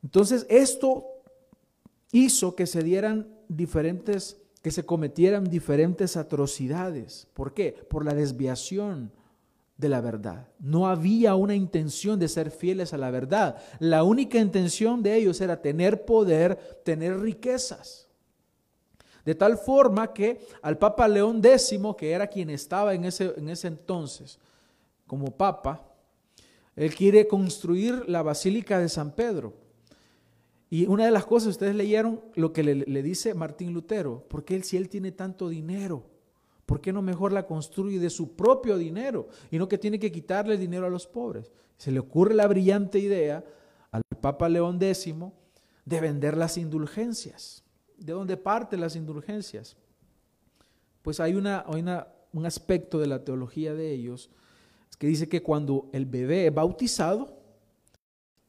Entonces 0.04 0.46
esto 0.50 1.06
hizo 2.12 2.56
que 2.56 2.66
se 2.66 2.84
dieran 2.84 3.28
diferentes, 3.48 4.38
que 4.62 4.72
se 4.72 4.86
cometieran 4.86 5.46
diferentes 5.46 6.18
atrocidades. 6.18 7.28
¿Por 7.34 7.54
qué? 7.54 7.74
Por 7.90 8.06
la 8.06 8.14
desviación 8.14 9.12
de 9.78 9.90
la 9.90 10.02
verdad. 10.02 10.50
No 10.60 10.88
había 10.88 11.36
una 11.36 11.56
intención 11.56 12.20
de 12.20 12.28
ser 12.28 12.52
fieles 12.52 12.94
a 12.94 12.98
la 12.98 13.12
verdad. 13.12 13.58
La 13.80 14.04
única 14.04 14.38
intención 14.38 15.02
de 15.02 15.16
ellos 15.16 15.40
era 15.40 15.62
tener 15.62 16.04
poder, 16.04 16.82
tener 16.84 17.18
riquezas. 17.20 18.09
De 19.30 19.36
tal 19.36 19.60
forma 19.60 20.12
que 20.12 20.40
al 20.64 20.80
Papa 20.80 21.08
León 21.08 21.40
X, 21.44 21.80
que 21.96 22.14
era 22.14 22.26
quien 22.26 22.50
estaba 22.50 22.96
en 22.96 23.06
ese, 23.06 23.32
en 23.38 23.48
ese 23.48 23.68
entonces 23.68 24.40
como 25.06 25.38
Papa, 25.38 25.86
él 26.76 26.96
quiere 26.96 27.28
construir 27.28 28.10
la 28.10 28.24
Basílica 28.24 28.80
de 28.80 28.90
San 28.90 29.12
Pedro. 29.12 29.54
Y 30.72 30.88
una 30.88 31.06
de 31.06 31.12
las 31.12 31.28
cosas, 31.28 31.50
ustedes 31.50 31.76
leyeron 31.76 32.22
lo 32.34 32.52
que 32.54 32.64
le, 32.64 32.74
le 32.74 33.04
dice 33.04 33.36
Martín 33.36 33.72
Lutero, 33.72 34.26
porque 34.30 34.56
él 34.56 34.64
si 34.64 34.78
él 34.78 34.90
tiene 34.90 35.12
tanto 35.12 35.48
dinero, 35.48 36.08
¿Por 36.66 36.82
qué 36.82 36.92
no 36.92 37.04
mejor 37.04 37.32
la 37.32 37.46
construye 37.46 38.00
de 38.00 38.10
su 38.10 38.36
propio 38.36 38.80
dinero 38.80 39.28
y 39.52 39.60
no 39.60 39.68
que 39.68 39.78
tiene 39.78 40.00
que 40.00 40.12
quitarle 40.12 40.56
el 40.56 40.60
dinero 40.60 40.88
a 40.88 40.90
los 40.90 41.06
pobres? 41.06 41.52
Se 41.78 41.92
le 41.92 42.00
ocurre 42.00 42.34
la 42.34 42.48
brillante 42.48 42.98
idea 42.98 43.46
al 43.92 44.02
Papa 44.22 44.50
León 44.50 44.82
X 44.82 45.14
de 45.86 46.00
vender 46.00 46.36
las 46.36 46.58
indulgencias. 46.58 47.64
¿De 48.00 48.14
dónde 48.14 48.38
parten 48.38 48.82
las 48.82 48.96
indulgencias? 48.96 49.76
Pues 51.02 51.20
hay, 51.20 51.36
una, 51.36 51.66
un 51.68 52.46
aspecto 52.46 53.00
de 53.00 53.08
la 53.08 53.24
teología 53.24 53.74
de 53.74 53.92
ellos 53.92 54.30
que 54.98 55.08
dice 55.08 55.30
que 55.30 55.42
cuando 55.42 55.90
el 55.94 56.06
bebé 56.06 56.48
es 56.48 56.54
bautizado, 56.54 57.38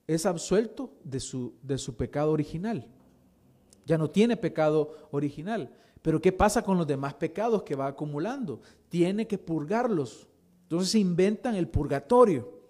es 0.06 0.26
absuelto 0.26 0.92
de 1.04 1.20
su, 1.20 1.54
de 1.62 1.78
su 1.78 1.96
pecado 1.96 2.32
original. 2.32 2.86
Ya 3.86 3.96
no 3.96 4.10
tiene 4.10 4.36
pecado 4.36 5.08
original. 5.12 5.72
Pero 6.02 6.20
¿qué 6.20 6.32
pasa 6.32 6.62
con 6.62 6.78
los 6.78 6.86
demás 6.86 7.14
pecados 7.14 7.62
que 7.62 7.76
va 7.76 7.86
acumulando? 7.86 8.60
Tiene 8.88 9.26
que 9.26 9.38
purgarlos. 9.38 10.26
Entonces 10.62 10.94
inventan 10.96 11.54
el 11.54 11.68
purgatorio. 11.68 12.60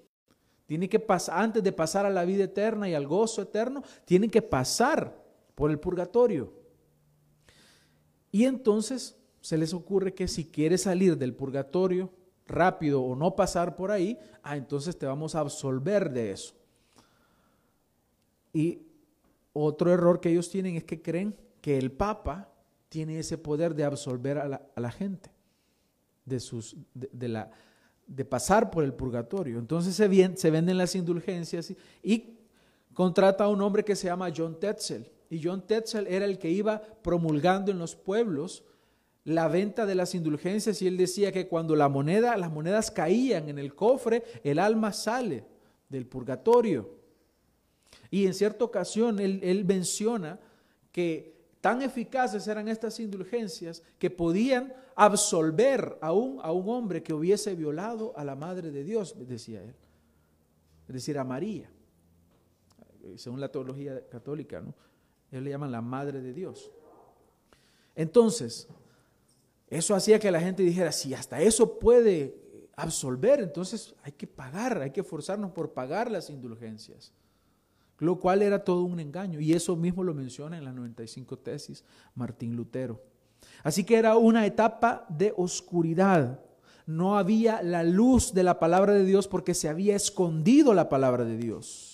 Tiene 0.66 0.88
que 0.88 1.00
pasar, 1.00 1.40
antes 1.40 1.62
de 1.62 1.72
pasar 1.72 2.06
a 2.06 2.10
la 2.10 2.24
vida 2.24 2.44
eterna 2.44 2.88
y 2.88 2.94
al 2.94 3.06
gozo 3.06 3.42
eterno, 3.42 3.82
tienen 4.04 4.30
que 4.30 4.42
pasar 4.42 5.20
por 5.54 5.70
el 5.70 5.78
purgatorio. 5.78 6.59
Y 8.32 8.44
entonces 8.44 9.16
se 9.40 9.58
les 9.58 9.74
ocurre 9.74 10.14
que 10.14 10.28
si 10.28 10.44
quieres 10.44 10.82
salir 10.82 11.16
del 11.16 11.34
purgatorio 11.34 12.10
rápido 12.46 13.02
o 13.02 13.16
no 13.16 13.34
pasar 13.36 13.76
por 13.76 13.90
ahí, 13.90 14.18
ah, 14.42 14.56
entonces 14.56 14.96
te 14.98 15.06
vamos 15.06 15.34
a 15.34 15.40
absolver 15.40 16.10
de 16.10 16.32
eso. 16.32 16.54
Y 18.52 18.82
otro 19.52 19.92
error 19.92 20.20
que 20.20 20.30
ellos 20.30 20.50
tienen 20.50 20.76
es 20.76 20.84
que 20.84 21.00
creen 21.00 21.36
que 21.60 21.78
el 21.78 21.90
Papa 21.92 22.48
tiene 22.88 23.18
ese 23.18 23.38
poder 23.38 23.74
de 23.74 23.84
absolver 23.84 24.38
a 24.38 24.48
la, 24.76 24.90
gente, 24.90 25.30
de, 26.24 26.40
sus, 26.40 26.76
de, 26.94 27.28
la, 27.28 27.50
de 28.06 28.24
pasar 28.24 28.70
por 28.70 28.82
el 28.82 28.92
purgatorio. 28.92 29.58
Entonces 29.58 29.94
se, 29.94 30.36
se 30.36 30.50
venden 30.50 30.76
las 30.76 30.94
indulgencias 30.94 31.72
y, 32.02 32.36
contrata 32.92 33.44
a 33.44 33.48
un 33.48 33.62
hombre 33.62 33.84
que 33.84 33.94
se 33.94 34.08
llama 34.08 34.32
John 34.36 34.58
Tetzel. 34.58 35.10
Y 35.30 35.42
John 35.42 35.66
Tetzel 35.66 36.06
era 36.06 36.26
el 36.26 36.38
que 36.38 36.50
iba 36.50 36.82
promulgando 37.02 37.70
en 37.70 37.78
los 37.78 37.96
pueblos 37.96 38.64
la 39.24 39.48
venta 39.48 39.86
de 39.86 39.94
las 39.94 40.14
indulgencias 40.14 40.82
y 40.82 40.86
él 40.86 40.98
decía 40.98 41.32
que 41.32 41.46
cuando 41.46 41.74
la 41.76 41.88
moneda, 41.88 42.36
las 42.36 42.50
monedas 42.50 42.90
caían 42.90 43.48
en 43.48 43.58
el 43.58 43.74
cofre, 43.74 44.24
el 44.44 44.58
alma 44.58 44.92
sale 44.92 45.44
del 45.88 46.06
purgatorio. 46.06 46.90
Y 48.10 48.26
en 48.26 48.34
cierta 48.34 48.64
ocasión 48.64 49.20
él, 49.20 49.40
él 49.42 49.64
menciona 49.64 50.38
que 50.92 51.40
Tan 51.60 51.82
eficaces 51.82 52.46
eran 52.48 52.68
estas 52.68 52.98
indulgencias 53.00 53.82
que 53.98 54.08
podían 54.08 54.72
absolver 54.96 55.98
aún 56.00 56.38
a 56.42 56.52
un 56.52 56.68
hombre 56.70 57.02
que 57.02 57.12
hubiese 57.12 57.54
violado 57.54 58.16
a 58.16 58.24
la 58.24 58.34
Madre 58.34 58.70
de 58.70 58.82
Dios, 58.82 59.14
decía 59.28 59.62
él. 59.62 59.74
Es 60.88 60.94
decir, 60.94 61.18
a 61.18 61.24
María. 61.24 61.70
Según 63.16 63.40
la 63.40 63.50
teología 63.50 64.08
católica, 64.08 64.60
¿no? 64.60 64.74
Ellos 65.30 65.44
le 65.44 65.50
llaman 65.50 65.72
la 65.72 65.80
Madre 65.80 66.20
de 66.20 66.32
Dios. 66.32 66.70
Entonces, 67.94 68.68
eso 69.68 69.94
hacía 69.94 70.18
que 70.18 70.30
la 70.30 70.40
gente 70.40 70.62
dijera, 70.62 70.92
si 70.92 71.14
hasta 71.14 71.40
eso 71.40 71.78
puede 71.78 72.36
absolver, 72.76 73.40
entonces 73.40 73.94
hay 74.02 74.12
que 74.12 74.26
pagar, 74.26 74.80
hay 74.80 74.90
que 74.90 75.00
esforzarnos 75.00 75.52
por 75.52 75.72
pagar 75.72 76.10
las 76.10 76.30
indulgencias 76.30 77.12
lo 78.00 78.18
cual 78.18 78.42
era 78.42 78.64
todo 78.64 78.82
un 78.82 78.98
engaño. 78.98 79.40
Y 79.40 79.52
eso 79.52 79.76
mismo 79.76 80.02
lo 80.02 80.14
menciona 80.14 80.58
en 80.58 80.64
las 80.64 80.74
95 80.74 81.38
tesis 81.38 81.84
Martín 82.14 82.56
Lutero. 82.56 83.00
Así 83.62 83.84
que 83.84 83.96
era 83.96 84.16
una 84.16 84.46
etapa 84.46 85.06
de 85.08 85.32
oscuridad. 85.36 86.40
No 86.86 87.16
había 87.16 87.62
la 87.62 87.84
luz 87.84 88.32
de 88.34 88.42
la 88.42 88.58
palabra 88.58 88.94
de 88.94 89.04
Dios 89.04 89.28
porque 89.28 89.54
se 89.54 89.68
había 89.68 89.94
escondido 89.94 90.74
la 90.74 90.88
palabra 90.88 91.24
de 91.24 91.36
Dios. 91.36 91.89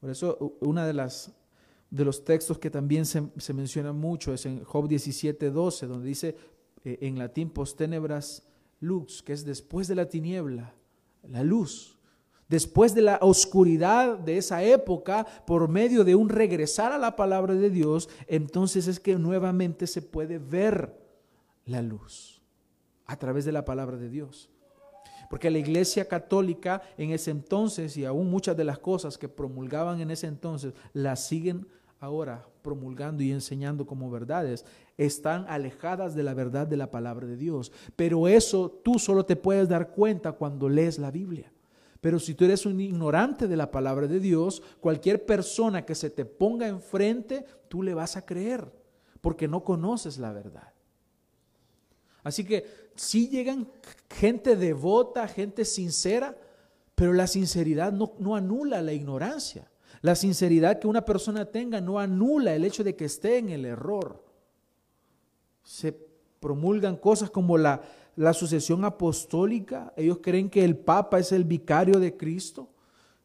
Por 0.00 0.10
eso 0.10 0.56
una 0.60 0.86
de 0.86 0.92
las 0.92 1.32
de 1.90 2.04
los 2.04 2.24
textos 2.24 2.58
que 2.58 2.70
también 2.70 3.06
se, 3.06 3.52
menciona 3.54 3.92
mucho 3.92 4.34
es 4.34 4.44
en 4.46 4.62
Job 4.64 4.88
17, 4.88 5.50
12, 5.50 5.86
donde 5.86 6.06
dice 6.06 6.36
eh, 6.84 6.98
en 7.02 7.18
latín 7.18 7.50
post 7.50 7.78
tenebras 7.78 8.46
lux, 8.80 9.22
que 9.22 9.32
es 9.32 9.44
después 9.44 9.88
de 9.88 9.94
la 9.94 10.08
tiniebla, 10.08 10.74
la 11.22 11.42
luz. 11.42 11.98
Después 12.48 12.94
de 12.94 13.02
la 13.02 13.18
oscuridad 13.20 14.18
de 14.18 14.38
esa 14.38 14.62
época, 14.62 15.26
por 15.46 15.68
medio 15.68 16.02
de 16.02 16.14
un 16.14 16.30
regresar 16.30 16.92
a 16.92 16.98
la 16.98 17.14
palabra 17.14 17.54
de 17.54 17.68
Dios, 17.68 18.08
entonces 18.26 18.86
es 18.86 19.00
que 19.00 19.16
nuevamente 19.16 19.86
se 19.86 20.00
puede 20.00 20.38
ver 20.38 20.98
la 21.66 21.82
luz 21.82 22.40
a 23.04 23.18
través 23.18 23.44
de 23.44 23.52
la 23.52 23.66
palabra 23.66 23.98
de 23.98 24.08
Dios. 24.08 24.48
Porque 25.28 25.50
la 25.50 25.58
iglesia 25.58 26.06
católica 26.06 26.82
en 26.96 27.10
ese 27.10 27.30
entonces 27.30 27.96
y 27.96 28.04
aún 28.04 28.30
muchas 28.30 28.56
de 28.56 28.64
las 28.64 28.78
cosas 28.78 29.18
que 29.18 29.28
promulgaban 29.28 30.00
en 30.00 30.10
ese 30.10 30.26
entonces 30.26 30.72
las 30.92 31.26
siguen 31.26 31.66
ahora 32.00 32.46
promulgando 32.62 33.22
y 33.22 33.32
enseñando 33.32 33.86
como 33.86 34.10
verdades, 34.10 34.64
están 34.96 35.46
alejadas 35.48 36.14
de 36.14 36.22
la 36.22 36.34
verdad 36.34 36.66
de 36.66 36.76
la 36.76 36.90
palabra 36.90 37.26
de 37.26 37.36
Dios. 37.36 37.72
Pero 37.96 38.28
eso 38.28 38.80
tú 38.84 38.98
solo 38.98 39.24
te 39.24 39.36
puedes 39.36 39.68
dar 39.68 39.90
cuenta 39.90 40.32
cuando 40.32 40.68
lees 40.68 40.98
la 40.98 41.10
Biblia. 41.10 41.52
Pero 42.00 42.20
si 42.20 42.34
tú 42.34 42.44
eres 42.44 42.64
un 42.64 42.80
ignorante 42.80 43.48
de 43.48 43.56
la 43.56 43.70
palabra 43.70 44.06
de 44.06 44.20
Dios, 44.20 44.62
cualquier 44.80 45.26
persona 45.26 45.84
que 45.84 45.94
se 45.94 46.10
te 46.10 46.24
ponga 46.24 46.68
enfrente, 46.68 47.44
tú 47.68 47.82
le 47.82 47.94
vas 47.94 48.16
a 48.16 48.24
creer, 48.24 48.70
porque 49.20 49.48
no 49.48 49.64
conoces 49.64 50.18
la 50.18 50.32
verdad. 50.32 50.72
Así 52.22 52.44
que 52.44 52.87
si 52.98 53.28
llegan 53.28 53.68
gente 54.10 54.56
devota, 54.56 55.28
gente 55.28 55.64
sincera, 55.64 56.36
pero 56.94 57.12
la 57.12 57.26
sinceridad 57.26 57.92
no, 57.92 58.14
no 58.18 58.34
anula 58.34 58.82
la 58.82 58.92
ignorancia. 58.92 59.70
La 60.02 60.14
sinceridad 60.14 60.78
que 60.78 60.88
una 60.88 61.04
persona 61.04 61.46
tenga 61.46 61.80
no 61.80 61.98
anula 61.98 62.54
el 62.54 62.64
hecho 62.64 62.84
de 62.84 62.96
que 62.96 63.04
esté 63.04 63.38
en 63.38 63.50
el 63.50 63.64
error. 63.64 64.24
Se 65.62 65.92
promulgan 66.40 66.96
cosas 66.96 67.30
como 67.30 67.56
la, 67.56 67.82
la 68.16 68.32
sucesión 68.32 68.84
apostólica, 68.84 69.92
ellos 69.96 70.18
creen 70.20 70.50
que 70.50 70.64
el 70.64 70.76
Papa 70.76 71.20
es 71.20 71.30
el 71.30 71.44
vicario 71.44 72.00
de 72.00 72.16
Cristo, 72.16 72.68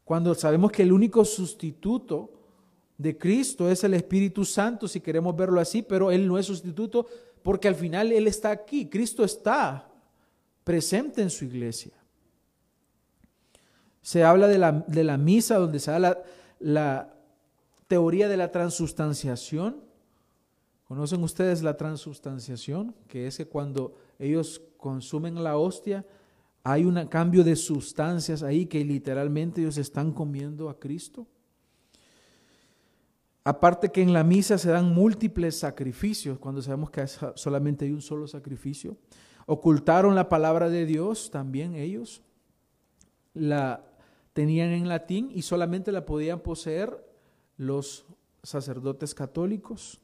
cuando 0.04 0.34
sabemos 0.34 0.70
que 0.70 0.82
el 0.82 0.92
único 0.92 1.24
sustituto 1.24 2.30
de 2.96 3.16
Cristo 3.18 3.68
es 3.68 3.82
el 3.82 3.94
Espíritu 3.94 4.44
Santo, 4.44 4.86
si 4.86 5.00
queremos 5.00 5.34
verlo 5.34 5.60
así, 5.60 5.82
pero 5.82 6.12
Él 6.12 6.28
no 6.28 6.38
es 6.38 6.46
sustituto 6.46 7.06
porque 7.44 7.68
al 7.68 7.74
final 7.74 8.10
Él 8.10 8.26
está 8.26 8.50
aquí, 8.50 8.88
Cristo 8.88 9.22
está 9.22 9.86
presente 10.64 11.20
en 11.20 11.28
su 11.28 11.44
iglesia. 11.44 11.92
Se 14.00 14.24
habla 14.24 14.48
de 14.48 14.56
la, 14.56 14.72
de 14.72 15.04
la 15.04 15.18
misa 15.18 15.58
donde 15.58 15.78
se 15.78 15.90
da 15.90 15.98
la, 15.98 16.22
la 16.58 17.14
teoría 17.86 18.30
de 18.30 18.38
la 18.38 18.50
transustanciación. 18.50 19.84
¿Conocen 20.84 21.22
ustedes 21.22 21.62
la 21.62 21.76
transustanciación? 21.76 22.94
Que 23.08 23.26
es 23.26 23.36
que 23.36 23.46
cuando 23.46 23.94
ellos 24.18 24.62
consumen 24.78 25.44
la 25.44 25.58
hostia, 25.58 26.06
hay 26.62 26.86
un 26.86 26.94
cambio 27.08 27.44
de 27.44 27.56
sustancias 27.56 28.42
ahí 28.42 28.64
que 28.64 28.82
literalmente 28.86 29.60
ellos 29.60 29.76
están 29.76 30.12
comiendo 30.12 30.70
a 30.70 30.78
Cristo. 30.78 31.26
Aparte 33.44 33.92
que 33.92 34.00
en 34.00 34.14
la 34.14 34.24
misa 34.24 34.56
se 34.56 34.70
dan 34.70 34.94
múltiples 34.94 35.58
sacrificios, 35.58 36.38
cuando 36.38 36.62
sabemos 36.62 36.90
que 36.90 37.06
solamente 37.34 37.84
hay 37.84 37.92
un 37.92 38.00
solo 38.00 38.26
sacrificio. 38.26 38.96
Ocultaron 39.46 40.14
la 40.14 40.30
palabra 40.30 40.70
de 40.70 40.86
Dios 40.86 41.30
también 41.30 41.74
ellos. 41.74 42.22
La 43.34 43.84
tenían 44.32 44.70
en 44.70 44.88
latín 44.88 45.30
y 45.30 45.42
solamente 45.42 45.92
la 45.92 46.06
podían 46.06 46.40
poseer 46.40 47.04
los 47.58 48.06
sacerdotes 48.42 49.14
católicos. 49.14 50.00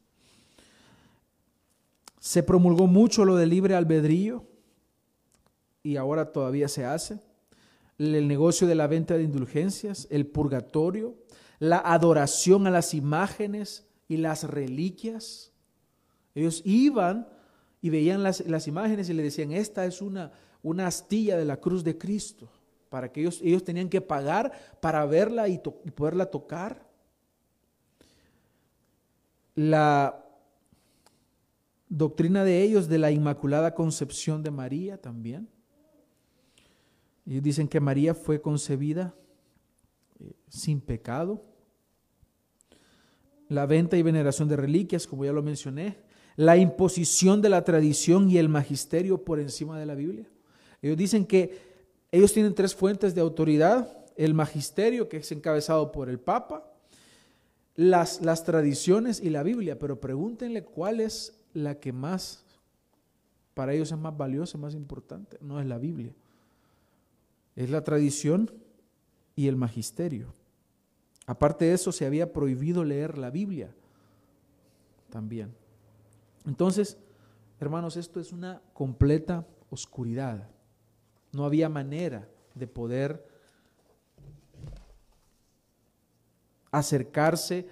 Se 2.18 2.42
promulgó 2.42 2.87
mucho 2.87 3.24
lo 3.24 3.37
del 3.37 3.48
libre 3.48 3.74
albedrío 3.74 4.44
y 5.83 5.96
ahora 5.96 6.33
todavía 6.33 6.68
se 6.68 6.85
hace, 6.85 7.20
el 7.98 8.29
negocio 8.29 8.66
de 8.66 8.74
la 8.74 8.87
venta 8.87 9.16
de 9.16 9.22
indulgencias, 9.22 10.07
el 10.11 10.26
purgatorio, 10.26 11.14
la 11.61 11.79
adoración 11.79 12.66
a 12.66 12.70
las 12.70 12.94
imágenes 12.94 13.87
y 14.09 14.16
las 14.16 14.44
reliquias. 14.44 15.53
Ellos 16.35 16.62
iban 16.64 17.29
y 17.83 17.90
veían 17.90 18.23
las, 18.23 18.66
imágenes 18.66 19.09
y 19.09 19.12
le 19.12 19.23
decían, 19.23 19.53
esta 19.53 19.85
es 19.85 20.03
una, 20.03 20.33
una 20.62 20.87
astilla 20.87 21.37
de 21.37 21.44
la 21.44 21.59
cruz 21.59 21.85
de 21.85 21.96
Cristo, 21.96 22.51
para 22.88 23.12
que 23.12 23.20
ellos, 23.20 23.40
ellos 23.44 23.62
tenían 23.62 23.88
que 23.88 24.01
pagar 24.01 24.53
para 24.81 25.05
verla 25.05 25.49
y, 25.49 25.61
y 25.85 25.90
poderla 25.90 26.27
tocar. 26.27 26.88
La 29.55 30.25
doctrina 31.90 32.42
de 32.42 32.62
ellos 32.62 32.88
de 32.88 32.99
la 32.99 33.11
Inmaculada 33.11 33.75
Concepción 33.75 34.42
de 34.42 34.51
María 34.51 34.99
también. 34.99 35.49
Ellos 37.27 37.42
dicen 37.42 37.68
que 37.68 37.81
María 37.81 38.14
fue 38.14 38.40
concebida 38.40 39.14
sin 40.48 40.80
pecado. 40.80 41.42
La 43.48 43.66
venta 43.66 43.96
y 43.96 44.02
veneración 44.02 44.48
de 44.48 44.56
reliquias, 44.56 45.06
como 45.06 45.24
ya 45.24 45.33
lo 45.33 45.42
mencioné. 45.42 45.98
La 46.37 46.56
imposición 46.56 47.42
de 47.42 47.48
la 47.48 47.64
tradición 47.64 48.30
y 48.30 48.38
el 48.38 48.48
magisterio 48.48 49.24
por 49.24 49.40
encima 49.40 49.78
de 49.78 49.87
la 49.87 49.94
Biblia. 49.94 50.26
Ellos 50.80 50.96
dicen 50.96 51.26
que 51.26 51.70
ellos 52.12 52.33
tienen 52.33 52.54
tres 52.54 52.74
fuentes 52.74 53.14
de 53.14 53.20
autoridad. 53.20 54.06
El 54.16 54.35
magisterio, 54.35 55.09
que 55.09 55.18
es 55.18 55.33
encabezado 55.33 55.92
por 55.92 56.09
el 56.09 56.20
Papa, 56.20 56.72
las, 57.74 58.20
las 58.20 58.44
tradiciones 58.44 59.20
y 59.20 59.30
la 59.30 59.42
Biblia. 59.42 59.78
Pero 59.78 60.00
pregúntenle 60.00 60.62
cuál 60.64 61.00
es 61.00 61.40
la 61.52 61.80
que 61.80 61.92
más, 61.92 62.44
para 63.54 63.72
ellos 63.74 63.90
es 63.90 63.98
más 63.98 64.16
valiosa, 64.16 64.59
más 64.59 64.74
importante. 64.74 65.37
No 65.40 65.61
es 65.61 65.66
la 65.66 65.78
Biblia 65.78 66.14
es 67.56 67.70
la 67.70 67.85
tradición 67.85 68.50
y 69.40 69.48
el 69.48 69.57
magisterio. 69.57 70.35
Aparte 71.24 71.64
de 71.64 71.72
eso, 71.72 71.92
se 71.92 72.05
había 72.05 72.31
prohibido 72.31 72.85
leer 72.85 73.16
la 73.16 73.31
Biblia 73.31 73.72
también. 75.09 75.55
Entonces, 76.44 76.98
hermanos, 77.59 77.96
esto 77.96 78.20
es 78.20 78.33
una 78.33 78.61
completa 78.74 79.46
oscuridad. 79.70 80.46
No 81.33 81.46
había 81.46 81.70
manera 81.70 82.29
de 82.55 82.66
poder 82.66 83.26
acercarse 86.70 87.66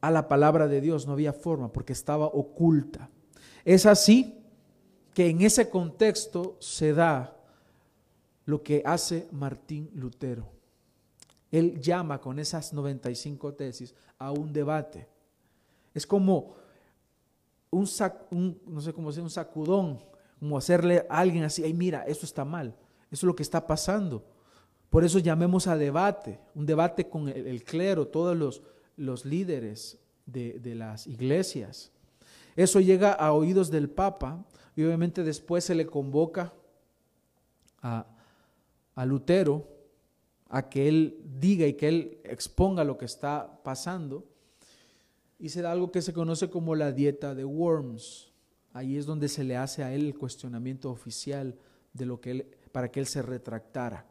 a 0.00 0.10
la 0.10 0.26
palabra 0.26 0.66
de 0.66 0.80
Dios, 0.80 1.06
no 1.06 1.12
había 1.12 1.32
forma 1.32 1.72
porque 1.72 1.92
estaba 1.92 2.26
oculta. 2.26 3.08
Es 3.64 3.86
así 3.86 4.36
que 5.14 5.28
en 5.28 5.42
ese 5.42 5.70
contexto 5.70 6.56
se 6.58 6.92
da 6.92 7.36
lo 8.46 8.64
que 8.64 8.82
hace 8.84 9.28
Martín 9.30 9.90
Lutero. 9.94 10.55
Él 11.50 11.80
llama 11.80 12.20
con 12.20 12.38
esas 12.38 12.72
95 12.72 13.54
tesis 13.54 13.94
a 14.18 14.32
un 14.32 14.52
debate. 14.52 15.08
Es 15.94 16.06
como 16.06 16.54
un, 17.70 18.60
no 18.66 18.80
sé 18.80 18.92
cómo 18.92 19.08
un 19.08 19.30
sacudón, 19.30 20.00
como 20.38 20.58
hacerle 20.58 21.06
a 21.08 21.18
alguien 21.18 21.44
así, 21.44 21.62
ay 21.64 21.72
mira, 21.72 22.04
esto 22.06 22.26
está 22.26 22.44
mal, 22.44 22.74
eso 23.10 23.10
es 23.10 23.22
lo 23.24 23.36
que 23.36 23.42
está 23.42 23.66
pasando. 23.66 24.24
Por 24.90 25.04
eso 25.04 25.18
llamemos 25.18 25.66
a 25.66 25.76
debate, 25.76 26.38
un 26.54 26.66
debate 26.66 27.08
con 27.08 27.28
el, 27.28 27.64
clero, 27.64 28.08
todos 28.08 28.62
los, 28.96 29.24
líderes 29.24 29.98
de, 30.26 30.58
de 30.60 30.74
las 30.74 31.06
iglesias. 31.06 31.90
Eso 32.54 32.80
llega 32.80 33.12
a 33.12 33.32
oídos 33.32 33.70
del 33.70 33.90
Papa 33.90 34.44
y 34.74 34.84
obviamente 34.84 35.22
después 35.22 35.64
se 35.64 35.74
le 35.74 35.86
convoca 35.86 36.52
a, 37.82 38.06
a 38.94 39.04
Lutero 39.04 39.75
a 40.48 40.68
que 40.68 40.88
él 40.88 41.20
diga 41.38 41.66
y 41.66 41.74
que 41.74 41.88
él 41.88 42.18
exponga 42.24 42.84
lo 42.84 42.96
que 42.98 43.04
está 43.04 43.62
pasando. 43.62 44.24
y 45.38 45.50
se 45.50 45.60
da 45.60 45.70
algo 45.70 45.92
que 45.92 46.00
se 46.00 46.14
conoce 46.14 46.48
como 46.48 46.74
la 46.74 46.92
dieta 46.92 47.34
de 47.34 47.44
Worms. 47.44 48.32
Ahí 48.72 48.96
es 48.96 49.04
donde 49.04 49.28
se 49.28 49.44
le 49.44 49.56
hace 49.56 49.82
a 49.82 49.92
él 49.92 50.06
el 50.06 50.18
cuestionamiento 50.18 50.90
oficial 50.90 51.58
de 51.92 52.06
lo 52.06 52.20
que 52.20 52.46
para 52.72 52.90
que 52.90 53.00
él 53.00 53.06
se 53.06 53.20
retractara. 53.22 54.06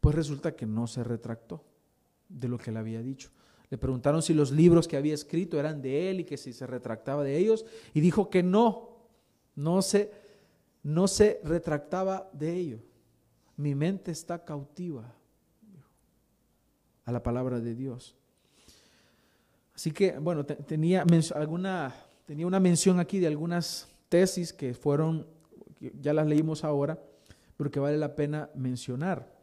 Pues 0.00 0.14
resulta 0.14 0.54
que 0.54 0.66
no 0.66 0.86
se 0.86 1.02
retractó 1.04 1.64
de 2.28 2.48
lo 2.48 2.58
que 2.58 2.70
él 2.70 2.76
había 2.76 3.00
dicho. 3.00 3.30
Le 3.70 3.78
preguntaron 3.78 4.22
si 4.22 4.34
los 4.34 4.50
libros 4.50 4.86
que 4.86 4.96
había 4.96 5.14
escrito 5.14 5.58
eran 5.58 5.80
de 5.80 6.10
él 6.10 6.20
y 6.20 6.24
que 6.24 6.36
si 6.36 6.52
se 6.52 6.66
retractaba 6.66 7.24
de 7.24 7.36
ellos 7.38 7.64
y 7.92 8.00
dijo 8.00 8.30
que 8.30 8.42
no, 8.42 8.98
no 9.56 9.82
se, 9.82 10.10
no 10.82 11.08
se 11.08 11.40
retractaba 11.44 12.30
de 12.32 12.54
ellos. 12.54 12.93
Mi 13.56 13.74
mente 13.74 14.10
está 14.10 14.44
cautiva 14.44 15.14
a 17.04 17.12
la 17.12 17.22
palabra 17.22 17.60
de 17.60 17.74
Dios. 17.74 18.16
Así 19.74 19.90
que, 19.90 20.18
bueno, 20.18 20.44
tenía, 20.44 21.04
alguna, 21.34 21.94
tenía 22.26 22.46
una 22.46 22.60
mención 22.60 23.00
aquí 23.00 23.18
de 23.18 23.26
algunas 23.26 23.88
tesis 24.08 24.52
que 24.52 24.74
fueron, 24.74 25.26
ya 26.00 26.12
las 26.12 26.26
leímos 26.26 26.64
ahora, 26.64 26.98
pero 27.56 27.70
que 27.70 27.80
vale 27.80 27.98
la 27.98 28.14
pena 28.14 28.50
mencionar. 28.54 29.34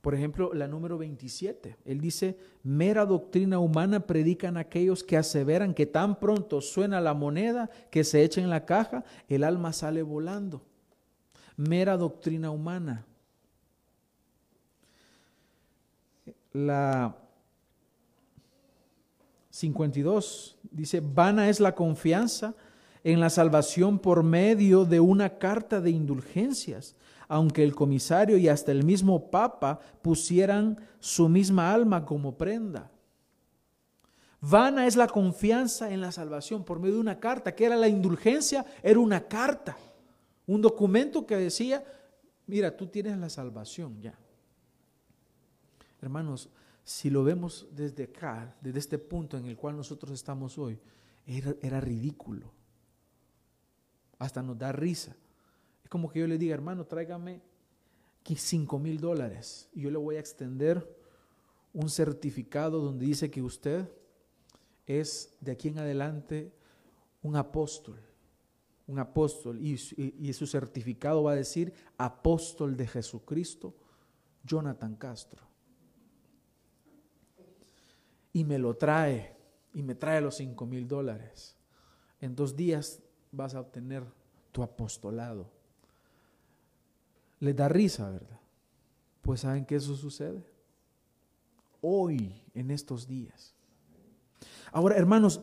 Por 0.00 0.14
ejemplo, 0.14 0.54
la 0.54 0.68
número 0.68 0.96
27. 0.96 1.76
Él 1.84 2.00
dice, 2.00 2.38
mera 2.62 3.04
doctrina 3.04 3.58
humana 3.58 4.06
predican 4.06 4.56
aquellos 4.56 5.02
que 5.02 5.16
aseveran 5.16 5.74
que 5.74 5.86
tan 5.86 6.20
pronto 6.20 6.60
suena 6.60 7.00
la 7.00 7.14
moneda 7.14 7.68
que 7.90 8.04
se 8.04 8.22
echa 8.22 8.40
en 8.40 8.50
la 8.50 8.64
caja, 8.64 9.04
el 9.28 9.42
alma 9.42 9.72
sale 9.72 10.02
volando. 10.02 10.62
Mera 11.58 11.96
doctrina 11.96 12.52
humana. 12.52 13.04
La 16.52 17.16
52 19.50 20.56
dice, 20.70 21.00
vana 21.00 21.48
es 21.48 21.58
la 21.58 21.74
confianza 21.74 22.54
en 23.02 23.18
la 23.18 23.28
salvación 23.28 23.98
por 23.98 24.22
medio 24.22 24.84
de 24.84 25.00
una 25.00 25.38
carta 25.38 25.80
de 25.80 25.90
indulgencias, 25.90 26.94
aunque 27.26 27.64
el 27.64 27.74
comisario 27.74 28.38
y 28.38 28.48
hasta 28.48 28.70
el 28.70 28.84
mismo 28.84 29.28
papa 29.28 29.80
pusieran 30.00 30.78
su 31.00 31.28
misma 31.28 31.74
alma 31.74 32.04
como 32.04 32.38
prenda. 32.38 32.88
Vana 34.40 34.86
es 34.86 34.94
la 34.94 35.08
confianza 35.08 35.90
en 35.90 36.00
la 36.00 36.12
salvación 36.12 36.62
por 36.62 36.78
medio 36.78 36.94
de 36.94 37.00
una 37.00 37.18
carta, 37.18 37.56
que 37.56 37.64
era 37.64 37.74
la 37.74 37.88
indulgencia, 37.88 38.64
era 38.80 39.00
una 39.00 39.26
carta, 39.26 39.76
un 40.48 40.60
documento 40.60 41.24
que 41.24 41.36
decía, 41.36 41.84
mira, 42.46 42.76
tú 42.76 42.88
tienes 42.88 43.16
la 43.18 43.30
salvación 43.30 44.00
ya. 44.00 44.18
Hermanos, 46.02 46.50
si 46.82 47.10
lo 47.10 47.22
vemos 47.22 47.68
desde 47.70 48.04
acá, 48.04 48.56
desde 48.60 48.80
este 48.80 48.98
punto 48.98 49.36
en 49.36 49.44
el 49.46 49.56
cual 49.56 49.76
nosotros 49.76 50.12
estamos 50.12 50.58
hoy, 50.58 50.80
era, 51.26 51.80
ridículo. 51.80 52.50
Hasta 54.18 54.42
nos 54.42 54.58
da 54.58 54.72
risa. 54.72 55.14
Es 55.84 55.90
como 55.90 56.10
que 56.10 56.18
yo 56.18 56.26
le 56.26 56.38
diga, 56.38 56.54
hermano, 56.54 56.84
tráigame 56.84 57.42
5 58.36 58.78
mil 58.78 59.00
dólares 59.00 59.68
y 59.72 59.82
yo 59.82 59.90
le 59.90 59.98
voy 59.98 60.16
a 60.16 60.20
extender 60.20 60.96
un 61.72 61.88
certificado 61.88 62.80
donde 62.80 63.06
dice 63.06 63.30
que 63.30 63.42
usted 63.42 63.88
es 64.86 65.34
de 65.40 65.52
aquí 65.52 65.68
en 65.68 65.78
adelante 65.78 66.52
un 67.22 67.36
apóstol, 67.36 68.00
un 68.88 68.98
apóstol, 68.98 69.60
y, 69.60 69.74
y, 70.18 70.32
su 70.32 70.46
certificado 70.46 71.22
va 71.22 71.32
a 71.32 71.36
decir 71.36 71.72
apóstol 71.96 72.76
de 72.76 72.86
Jesucristo, 72.86 73.74
Jonathan 74.42 74.96
Castro 74.96 75.48
y 78.38 78.44
me 78.44 78.58
lo 78.58 78.76
trae 78.76 79.36
y 79.74 79.82
me 79.82 79.96
trae 79.96 80.20
los 80.20 80.36
cinco 80.36 80.64
mil 80.64 80.86
dólares. 80.86 81.56
En 82.20 82.34
dos 82.34 82.54
días 82.54 83.00
vas 83.32 83.54
a 83.54 83.60
obtener 83.60 84.04
tu 84.52 84.62
apostolado. 84.62 85.50
Les 87.40 87.54
da 87.54 87.68
risa, 87.68 88.10
¿verdad? 88.10 88.40
Pues 89.22 89.40
saben 89.40 89.64
que 89.64 89.74
eso 89.74 89.94
sucede 89.96 90.44
hoy, 91.80 92.42
en 92.54 92.70
estos 92.70 93.06
días. 93.06 93.54
Ahora, 94.72 94.96
hermanos, 94.96 95.40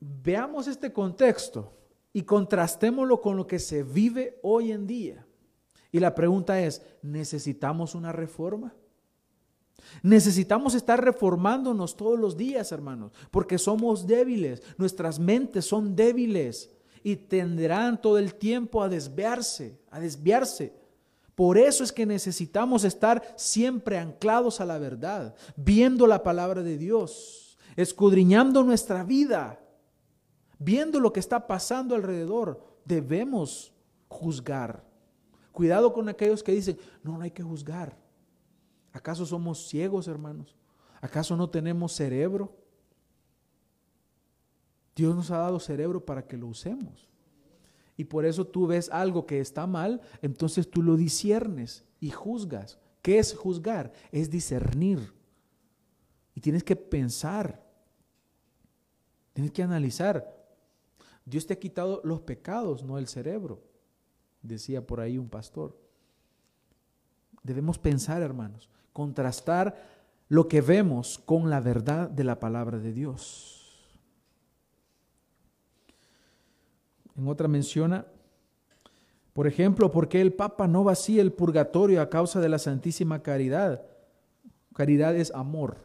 veamos 0.00 0.68
este 0.68 0.92
contexto 0.92 1.72
y 2.12 2.22
contrastémoslo 2.22 3.20
con 3.20 3.36
lo 3.36 3.46
que 3.46 3.58
se 3.58 3.82
vive 3.82 4.38
hoy 4.42 4.72
en 4.72 4.86
día. 4.86 5.26
Y 5.90 6.00
la 6.00 6.14
pregunta 6.14 6.60
es, 6.60 6.82
¿necesitamos 7.02 7.94
una 7.94 8.12
reforma? 8.12 8.74
Necesitamos 10.02 10.74
estar 10.74 11.02
reformándonos 11.02 11.96
todos 11.96 12.18
los 12.18 12.36
días, 12.36 12.72
hermanos, 12.72 13.12
porque 13.30 13.58
somos 13.58 14.06
débiles, 14.06 14.62
nuestras 14.78 15.18
mentes 15.18 15.66
son 15.66 15.94
débiles 15.96 16.70
y 17.02 17.16
tenderán 17.16 18.00
todo 18.00 18.18
el 18.18 18.34
tiempo 18.34 18.82
a 18.82 18.88
desviarse, 18.88 19.78
a 19.90 20.00
desviarse. 20.00 20.72
Por 21.34 21.58
eso 21.58 21.82
es 21.82 21.92
que 21.92 22.06
necesitamos 22.06 22.84
estar 22.84 23.34
siempre 23.36 23.98
anclados 23.98 24.60
a 24.60 24.66
la 24.66 24.78
verdad, 24.78 25.34
viendo 25.56 26.06
la 26.06 26.22
palabra 26.22 26.62
de 26.62 26.78
Dios, 26.78 27.58
escudriñando 27.76 28.62
nuestra 28.62 29.02
vida, 29.02 29.61
viendo 30.62 31.00
lo 31.00 31.12
que 31.12 31.20
está 31.20 31.46
pasando 31.46 31.94
alrededor. 31.94 32.62
Debemos 32.84 33.72
juzgar. 34.08 34.84
Cuidado 35.52 35.92
con 35.92 36.08
aquellos 36.08 36.42
que 36.42 36.52
dicen, 36.52 36.78
no, 37.02 37.18
no 37.18 37.24
hay 37.24 37.30
que 37.30 37.42
juzgar. 37.42 37.96
¿Acaso 38.92 39.26
somos 39.26 39.68
ciegos, 39.68 40.08
hermanos? 40.08 40.56
¿Acaso 41.00 41.36
no 41.36 41.48
tenemos 41.50 41.92
cerebro? 41.92 42.56
Dios 44.94 45.14
nos 45.16 45.30
ha 45.30 45.38
dado 45.38 45.58
cerebro 45.58 46.04
para 46.04 46.26
que 46.26 46.36
lo 46.36 46.46
usemos. 46.46 47.08
Y 47.96 48.04
por 48.04 48.24
eso 48.24 48.46
tú 48.46 48.66
ves 48.66 48.90
algo 48.90 49.26
que 49.26 49.40
está 49.40 49.66
mal, 49.66 50.00
entonces 50.22 50.70
tú 50.70 50.82
lo 50.82 50.96
disiernes 50.96 51.84
y 52.00 52.10
juzgas. 52.10 52.78
¿Qué 53.00 53.18
es 53.18 53.34
juzgar? 53.34 53.92
Es 54.10 54.30
discernir. 54.30 55.12
Y 56.34 56.40
tienes 56.40 56.64
que 56.64 56.76
pensar. 56.76 57.62
Tienes 59.32 59.52
que 59.52 59.62
analizar. 59.62 60.41
Dios 61.24 61.46
te 61.46 61.54
ha 61.54 61.58
quitado 61.58 62.00
los 62.04 62.20
pecados, 62.20 62.82
no 62.82 62.98
el 62.98 63.06
cerebro, 63.06 63.62
decía 64.42 64.86
por 64.86 65.00
ahí 65.00 65.18
un 65.18 65.28
pastor. 65.28 65.76
Debemos 67.42 67.78
pensar, 67.78 68.22
hermanos 68.22 68.68
contrastar 68.92 69.90
lo 70.28 70.48
que 70.48 70.60
vemos 70.60 71.18
con 71.18 71.50
la 71.50 71.60
verdad 71.60 72.08
de 72.08 72.24
la 72.24 72.40
palabra 72.40 72.78
de 72.78 72.92
Dios. 72.92 73.90
En 77.16 77.28
otra 77.28 77.48
menciona, 77.48 78.06
por 79.32 79.46
ejemplo, 79.46 79.90
¿por 79.90 80.08
qué 80.08 80.20
el 80.20 80.32
Papa 80.32 80.66
no 80.66 80.84
vacía 80.84 81.20
el 81.20 81.32
purgatorio 81.32 82.00
a 82.00 82.08
causa 82.08 82.40
de 82.40 82.48
la 82.48 82.58
Santísima 82.58 83.22
Caridad? 83.22 83.82
Caridad 84.74 85.14
es 85.16 85.30
amor, 85.34 85.76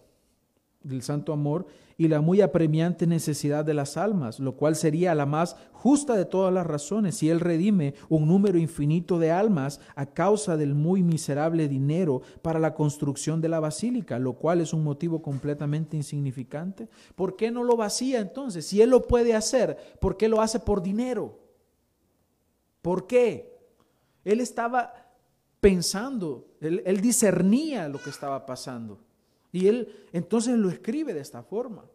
del 0.87 1.01
santo 1.01 1.33
amor, 1.33 1.67
y 1.97 2.07
la 2.07 2.21
muy 2.21 2.41
apremiante 2.41 3.07
necesidad 3.07 3.65
de 3.65 3.73
las 3.73 3.97
almas, 3.97 4.39
lo 4.39 4.55
cual 4.55 4.75
sería 4.75 5.15
la 5.15 5.25
más 5.25 5.55
justa 5.71 6.15
de 6.15 6.25
todas 6.25 6.53
las 6.53 6.65
razones 6.65 7.15
si 7.15 7.29
Él 7.29 7.39
redime 7.39 7.95
un 8.07 8.27
número 8.27 8.59
infinito 8.59 9.17
de 9.17 9.31
almas 9.31 9.79
a 9.95 10.05
causa 10.05 10.57
del 10.57 10.75
muy 10.75 11.01
miserable 11.01 11.67
dinero 11.67 12.21
para 12.43 12.59
la 12.59 12.75
construcción 12.75 13.41
de 13.41 13.49
la 13.49 13.59
basílica, 13.59 14.19
lo 14.19 14.33
cual 14.33 14.61
es 14.61 14.73
un 14.73 14.83
motivo 14.83 15.23
completamente 15.23 15.97
insignificante. 15.97 16.87
¿Por 17.15 17.35
qué 17.35 17.49
no 17.49 17.63
lo 17.63 17.75
vacía 17.75 18.19
entonces? 18.19 18.67
Si 18.67 18.79
Él 18.81 18.91
lo 18.91 19.01
puede 19.01 19.33
hacer, 19.33 19.77
¿por 19.99 20.17
qué 20.17 20.29
lo 20.29 20.39
hace 20.39 20.59
por 20.59 20.83
dinero? 20.83 21.39
¿Por 22.83 23.07
qué? 23.07 23.57
Él 24.23 24.39
estaba 24.39 24.93
pensando, 25.59 26.45
él, 26.61 26.83
él 26.85 27.01
discernía 27.01 27.89
lo 27.89 27.99
que 27.99 28.11
estaba 28.11 28.45
pasando. 28.45 29.06
Y 29.51 29.67
él 29.67 30.07
entonces 30.13 30.57
lo 30.57 30.69
escribe 30.69 31.13
de 31.13 31.21
esta 31.21 31.43
forma. 31.43 31.85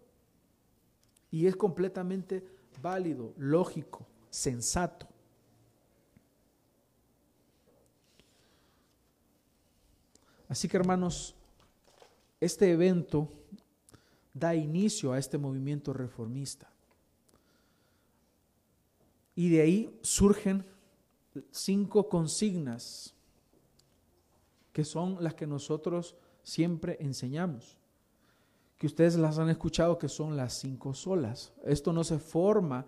Y 1.30 1.46
es 1.46 1.56
completamente 1.56 2.44
válido, 2.80 3.32
lógico, 3.36 4.06
sensato. 4.30 5.06
Así 10.48 10.68
que 10.68 10.76
hermanos, 10.76 11.34
este 12.40 12.70
evento 12.70 13.28
da 14.34 14.54
inicio 14.54 15.12
a 15.12 15.18
este 15.18 15.38
movimiento 15.38 15.92
reformista. 15.92 16.70
Y 19.34 19.48
de 19.48 19.62
ahí 19.62 19.98
surgen 20.02 20.66
cinco 21.50 22.08
consignas 22.08 23.14
que 24.72 24.84
son 24.84 25.22
las 25.22 25.34
que 25.34 25.46
nosotros 25.46 26.16
siempre 26.42 26.96
enseñamos. 27.00 27.78
Que 28.78 28.86
ustedes 28.86 29.14
las 29.16 29.38
han 29.38 29.48
escuchado 29.48 29.98
que 29.98 30.08
son 30.08 30.36
las 30.36 30.54
cinco 30.54 30.92
solas. 30.92 31.52
Esto 31.64 31.92
no 31.92 32.02
se 32.02 32.18
forma 32.18 32.84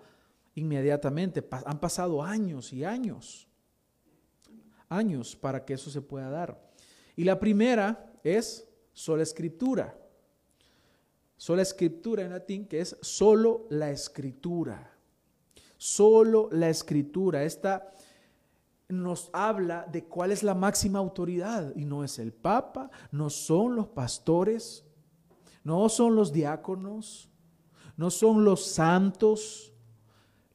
inmediatamente. 0.55 1.47
Han 1.65 1.79
pasado 1.79 2.23
años 2.23 2.73
y 2.73 2.85
años. 2.85 3.47
Años 4.89 5.37
para 5.37 5.65
que 5.65 5.75
eso 5.75 5.91
se 5.91 6.03
pueda 6.03 6.31
dar. 6.31 6.61
Y 7.17 7.25
la 7.25 7.39
primera 7.39 8.13
es 8.25 8.67
sola 8.93 9.23
escritura. 9.23 9.97
sola 11.37 11.63
escritura 11.63 12.23
en 12.23 12.31
latín, 12.31 12.67
que 12.67 12.81
es 12.81 12.97
solo 13.03 13.67
la 13.71 13.91
escritura. 13.91 14.97
Solo 15.77 16.49
la 16.51 16.71
escritura. 16.71 17.45
Esta 17.45 17.93
nos 18.89 19.31
habla 19.33 19.87
de 19.91 20.05
cuál 20.05 20.31
es 20.31 20.43
la 20.43 20.55
máxima 20.55 20.99
autoridad 20.99 21.75
y 21.75 21.85
no 21.85 22.05
es 22.05 22.19
el 22.19 22.33
Papa, 22.33 22.91
no 23.11 23.31
son 23.31 23.77
los 23.77 23.89
pastores, 23.89 24.85
no 25.63 25.89
son 25.89 26.15
los 26.15 26.33
diáconos, 26.33 27.31
no 27.97 28.11
son 28.11 28.45
los 28.45 28.65
santos. 28.67 29.73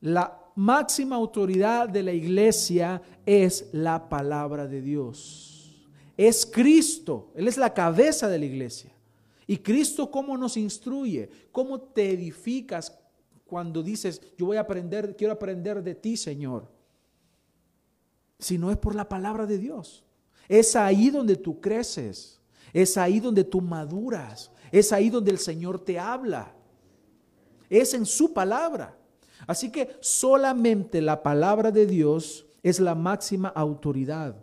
La 0.02 0.40
máxima 0.56 1.16
autoridad 1.16 1.90
de 1.90 2.04
la 2.04 2.14
iglesia 2.14 3.02
es 3.26 3.70
la 3.72 4.08
palabra 4.10 4.68
de 4.68 4.82
Dios. 4.82 5.90
Es 6.16 6.46
Cristo, 6.46 7.32
Él 7.36 7.48
es 7.48 7.58
la 7.58 7.74
cabeza 7.74 8.28
de 8.28 8.40
la 8.40 8.46
iglesia. 8.46 8.92
Y 9.48 9.58
Cristo 9.58 10.12
cómo 10.12 10.38
nos 10.38 10.58
instruye, 10.58 11.30
cómo 11.52 11.80
te 11.80 12.12
edificas 12.12 12.96
cuando 13.48 13.82
dices, 13.82 14.22
yo 14.38 14.46
voy 14.46 14.58
a 14.58 14.62
aprender, 14.62 15.16
quiero 15.18 15.34
aprender 15.34 15.82
de 15.82 15.96
ti, 15.96 16.16
Señor. 16.16 16.79
Si 18.40 18.58
no 18.58 18.72
es 18.72 18.78
por 18.78 18.96
la 18.96 19.08
palabra 19.08 19.46
de 19.46 19.58
Dios. 19.58 20.04
Es 20.48 20.76
ahí 20.76 21.10
donde 21.12 21.36
tú 21.36 21.62
creces, 21.62 22.40
es 22.74 22.98
ahí 22.98 23.20
donde 23.20 23.44
tú 23.44 23.62
maduras, 23.62 24.52
es 24.72 24.92
ahí 24.92 25.10
donde 25.10 25.32
el 25.32 25.38
Señor 25.38 25.80
te 25.80 26.00
habla. 26.00 26.54
Es 27.70 27.94
en 27.94 28.06
su 28.06 28.34
palabra. 28.34 28.98
Así 29.46 29.72
que 29.72 29.96
solamente 30.00 31.02
la 31.02 31.22
palabra 31.22 31.72
de 31.72 31.86
Dios 31.86 32.46
es 32.64 32.80
la 32.80 32.96
máxima 32.96 33.50
autoridad. 33.50 34.36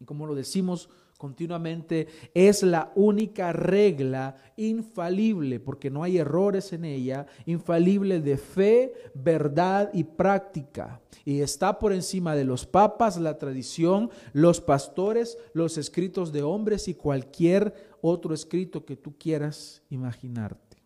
Y 0.00 0.04
como 0.04 0.26
lo 0.26 0.34
decimos 0.34 0.88
continuamente, 1.18 2.06
es 2.32 2.62
la 2.62 2.92
única 2.94 3.52
regla 3.52 4.36
infalible, 4.56 5.58
porque 5.58 5.90
no 5.90 6.04
hay 6.04 6.18
errores 6.18 6.72
en 6.72 6.84
ella, 6.84 7.26
infalible 7.44 8.20
de 8.20 8.38
fe, 8.38 8.94
verdad 9.14 9.90
y 9.92 10.04
práctica. 10.04 11.00
Y 11.24 11.40
está 11.40 11.78
por 11.78 11.92
encima 11.92 12.36
de 12.36 12.44
los 12.44 12.64
papas, 12.64 13.18
la 13.18 13.36
tradición, 13.36 14.10
los 14.32 14.60
pastores, 14.60 15.36
los 15.52 15.76
escritos 15.76 16.32
de 16.32 16.44
hombres 16.44 16.86
y 16.86 16.94
cualquier 16.94 17.74
otro 18.00 18.32
escrito 18.32 18.84
que 18.84 18.96
tú 18.96 19.18
quieras 19.18 19.82
imaginarte. 19.90 20.78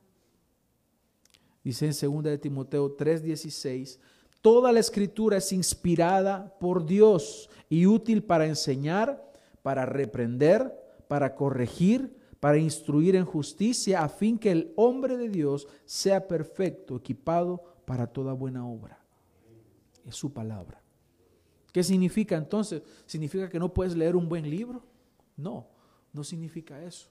Dice 1.62 1.86
en 1.86 1.92
2 1.92 2.24
de 2.24 2.38
Timoteo 2.38 2.96
3:16, 2.96 4.00
toda 4.40 4.72
la 4.72 4.80
escritura 4.80 5.36
es 5.36 5.52
inspirada 5.52 6.56
por 6.58 6.86
Dios 6.86 7.50
y 7.68 7.86
útil 7.86 8.24
para 8.24 8.46
enseñar, 8.46 9.31
para 9.62 9.86
reprender, 9.86 10.72
para 11.08 11.34
corregir, 11.34 12.16
para 12.40 12.58
instruir 12.58 13.14
en 13.14 13.24
justicia, 13.24 14.02
a 14.02 14.08
fin 14.08 14.38
que 14.38 14.50
el 14.50 14.72
hombre 14.76 15.16
de 15.16 15.28
Dios 15.28 15.68
sea 15.84 16.26
perfecto, 16.26 16.96
equipado 16.96 17.62
para 17.84 18.06
toda 18.08 18.32
buena 18.32 18.66
obra. 18.66 18.98
Es 20.04 20.16
su 20.16 20.32
palabra. 20.32 20.82
¿Qué 21.72 21.82
significa 21.84 22.36
entonces? 22.36 22.82
¿Significa 23.06 23.48
que 23.48 23.58
no 23.58 23.72
puedes 23.72 23.96
leer 23.96 24.16
un 24.16 24.28
buen 24.28 24.50
libro? 24.50 24.82
No, 25.36 25.68
no 26.12 26.24
significa 26.24 26.82
eso. 26.82 27.08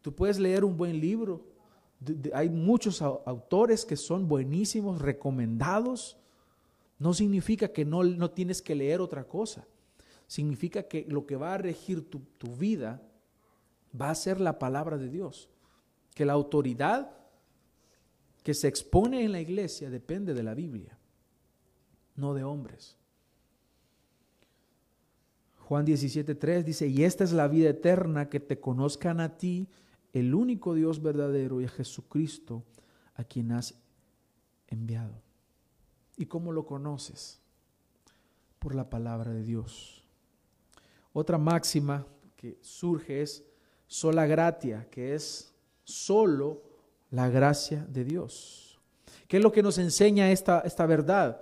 Tú 0.00 0.14
puedes 0.14 0.38
leer 0.38 0.64
un 0.64 0.76
buen 0.76 1.00
libro. 1.00 1.44
Hay 2.32 2.48
muchos 2.48 3.02
autores 3.02 3.84
que 3.84 3.96
son 3.96 4.28
buenísimos, 4.28 5.02
recomendados. 5.02 6.16
No 6.98 7.12
significa 7.12 7.68
que 7.68 7.84
no, 7.84 8.04
no 8.04 8.30
tienes 8.30 8.62
que 8.62 8.76
leer 8.76 9.00
otra 9.00 9.24
cosa 9.24 9.66
significa 10.26 10.84
que 10.84 11.06
lo 11.08 11.26
que 11.26 11.36
va 11.36 11.54
a 11.54 11.58
regir 11.58 12.08
tu, 12.10 12.20
vida 12.56 13.02
va 13.98 14.10
a 14.10 14.14
ser 14.14 14.40
la 14.40 14.58
palabra 14.58 14.98
de 14.98 15.08
Dios. 15.08 15.48
Que 16.14 16.24
la 16.24 16.32
autoridad 16.32 17.16
que 18.42 18.54
se 18.54 18.68
expone 18.68 19.24
en 19.24 19.32
la 19.32 19.40
iglesia 19.40 19.90
depende 19.90 20.34
de 20.34 20.42
la 20.42 20.54
Biblia, 20.54 20.98
no 22.14 22.34
de 22.34 22.44
hombres. 22.44 22.96
Juan 25.58 25.84
17:3 25.84 26.62
dice, 26.62 26.86
y 26.86 27.02
esta 27.02 27.24
es 27.24 27.32
la 27.32 27.48
vida 27.48 27.70
eterna, 27.70 28.28
que 28.28 28.38
te 28.38 28.60
conozcan 28.60 29.20
a 29.20 29.36
ti, 29.36 29.68
el 30.12 30.34
único 30.34 30.74
Dios 30.74 31.02
verdadero, 31.02 31.60
y 31.60 31.64
a 31.64 31.68
Jesucristo, 31.68 32.64
a 33.14 33.24
quien 33.24 33.50
has 33.50 33.74
enviado. 34.68 35.22
¿Y 36.16 36.26
cómo 36.26 36.52
lo 36.52 36.66
conoces? 36.66 37.40
Por 38.58 38.74
la 38.74 38.88
palabra 38.88 39.32
de 39.32 39.42
Dios. 39.42 40.05
Otra 41.18 41.38
máxima 41.38 42.06
que 42.36 42.58
surge 42.60 43.22
es 43.22 43.42
sola 43.86 44.26
gratia, 44.26 44.86
que 44.90 45.14
es 45.14 45.50
solo 45.82 46.60
la 47.10 47.30
gracia 47.30 47.86
de 47.88 48.04
Dios. 48.04 48.78
¿Qué 49.26 49.38
es 49.38 49.42
lo 49.42 49.50
que 49.50 49.62
nos 49.62 49.78
enseña 49.78 50.30
esta, 50.30 50.60
esta 50.60 50.84
verdad? 50.84 51.40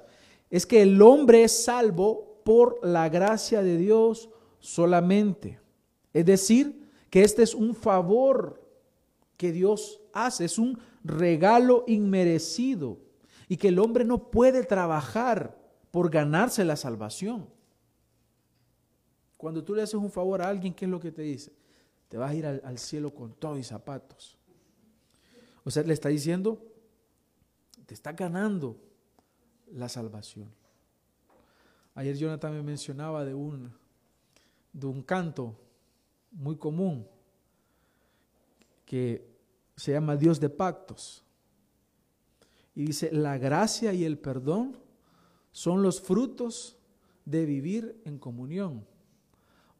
Es 0.49 0.65
que 0.65 0.81
el 0.81 1.03
hombre 1.03 1.43
es 1.43 1.65
salvo 1.65 2.41
por 2.45 2.79
la 2.87 3.09
gracia 3.09 3.65
de 3.65 3.77
Dios 3.77 4.31
solamente. 4.61 5.59
Es 6.13 6.25
decir, 6.25 6.89
que 7.11 7.23
este 7.23 7.43
es 7.43 7.53
un 7.53 7.75
favor 7.75 8.63
que 9.37 9.51
Dios 9.51 10.01
hace, 10.13 10.45
es 10.45 10.57
un 10.57 10.79
regalo 11.03 11.83
inmerecido 11.89 12.99
y 13.49 13.57
que 13.57 13.69
el 13.69 13.81
hombre 13.81 14.05
no 14.05 14.31
puede 14.31 14.63
trabajar 14.63 15.59
por 15.91 16.11
ganarse 16.11 16.65
la 16.65 16.77
salvación. 16.77 17.53
Cuando 19.45 19.63
tú 19.63 19.75
le 19.75 19.83
haces 19.83 19.97
un 19.97 20.11
favor 20.11 20.41
a 20.41 20.49
alguien, 20.49 20.73
¿qué 20.73 20.87
es 20.87 20.91
lo 20.91 20.99
que 20.99 21.13
te 21.13 21.21
dice? 21.21 21.53
Te 22.09 22.17
vas 22.17 22.31
a 22.31 22.35
ir 22.35 22.47
al, 22.47 22.79
cielo 22.79 23.15
con 23.15 23.35
todo 23.35 23.59
y 23.59 23.63
zapatos. 23.63 24.39
O 25.65 25.71
sea, 25.71 25.83
le 25.83 25.93
está 25.93 26.09
diciendo, 26.09 26.67
te 27.85 27.93
está 27.93 28.13
ganando 28.13 28.81
la 29.71 29.91
salvación. 29.91 30.49
Ayer 31.95 32.17
Jonathan 32.17 32.55
me 32.55 32.63
mencionaba 32.63 33.23
de 33.27 33.35
un, 33.35 33.71
de 34.73 34.87
un 34.87 35.03
canto 35.03 35.55
muy 36.31 36.57
común 36.57 37.07
que 38.87 39.29
se 39.77 39.93
llama 39.93 40.17
Dios 40.17 40.41
de 40.41 40.49
pactos. 40.49 41.23
Y 42.75 42.87
dice, 42.87 43.13
la 43.13 43.37
gracia 43.37 43.93
y 43.93 44.07
el 44.07 44.17
perdón 44.17 44.79
son 45.53 45.83
los 45.83 46.01
frutos 46.01 46.79
de 47.27 47.45
vivir 47.45 48.01
en 48.07 48.19
comunión. 48.19 48.94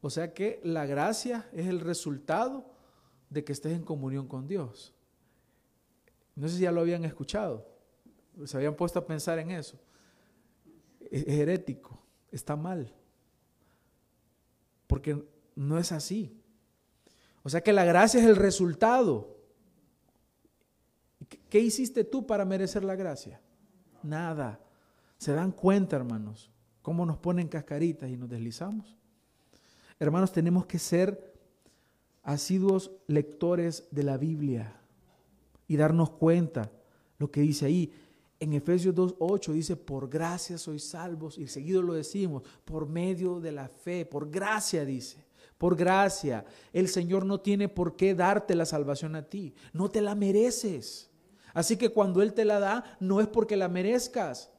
O 0.05 0.11
sea 0.11 0.35
que 0.35 0.61
la 0.63 0.85
gracia 0.85 1.49
es 1.51 1.65
el 1.65 1.79
resultado 1.79 2.63
de 3.31 3.43
que 3.43 3.53
estés 3.53 3.73
en 3.73 3.81
comunión 3.81 4.27
con 4.27 4.47
Dios. 4.47 4.93
No 6.35 6.47
sé 6.47 6.57
si 6.57 6.61
ya 6.61 6.71
lo 6.71 6.81
habían 6.81 7.05
escuchado, 7.05 7.67
se 8.43 8.55
habían 8.55 8.75
puesto 8.75 8.99
a 8.99 9.07
pensar 9.07 9.39
en 9.39 9.49
eso. 9.49 9.79
Es 11.09 11.27
herético, 11.27 11.99
está 12.31 12.55
mal, 12.55 12.93
porque 14.85 15.27
no 15.55 15.79
es 15.79 15.91
así. 15.91 16.39
O 17.41 17.49
sea 17.49 17.61
que 17.61 17.73
la 17.73 17.83
gracia 17.83 18.19
es 18.19 18.27
el 18.27 18.35
resultado. 18.35 19.35
¿Qué 21.49 21.59
hiciste 21.59 22.03
tú 22.03 22.27
para 22.27 22.45
merecer 22.45 22.83
la 22.83 22.95
gracia? 22.95 23.41
Nada. 24.03 24.59
¿Se 25.17 25.33
dan 25.33 25.51
cuenta, 25.51 25.95
hermanos, 25.95 26.51
cómo 26.83 27.07
nos 27.07 27.17
ponen 27.17 27.47
cascaritas 27.47 28.07
y 28.07 28.17
nos 28.17 28.29
deslizamos? 28.29 28.95
Hermanos, 29.99 30.31
tenemos 30.31 30.65
que 30.65 30.77
ser 30.77 31.33
asiduos 32.23 32.91
lectores 33.07 33.87
de 33.91 34.03
la 34.03 34.17
Biblia 34.17 34.81
y 35.67 35.77
darnos 35.77 36.09
cuenta 36.11 36.71
lo 37.17 37.31
que 37.31 37.41
dice 37.41 37.65
ahí. 37.65 37.93
En 38.39 38.53
Efesios 38.53 38.93
2.8 38.93 39.53
dice, 39.53 39.75
por 39.77 40.09
gracia 40.09 40.57
sois 40.57 40.83
salvos, 40.83 41.37
y 41.37 41.47
seguido 41.47 41.81
lo 41.81 41.93
decimos, 41.93 42.43
por 42.65 42.87
medio 42.87 43.39
de 43.39 43.53
la 43.53 43.69
fe, 43.69 44.05
por 44.05 44.29
gracia 44.29 44.83
dice, 44.83 45.23
por 45.57 45.77
gracia. 45.77 46.45
El 46.73 46.89
Señor 46.89 47.25
no 47.25 47.39
tiene 47.39 47.69
por 47.69 47.95
qué 47.95 48.13
darte 48.13 48.55
la 48.55 48.65
salvación 48.65 49.15
a 49.15 49.23
ti, 49.23 49.53
no 49.71 49.89
te 49.89 50.01
la 50.01 50.15
mereces. 50.15 51.09
Así 51.53 51.77
que 51.77 51.89
cuando 51.89 52.21
Él 52.21 52.33
te 52.33 52.43
la 52.43 52.59
da, 52.59 52.97
no 52.99 53.21
es 53.21 53.27
porque 53.27 53.55
la 53.55 53.69
merezcas, 53.69 54.51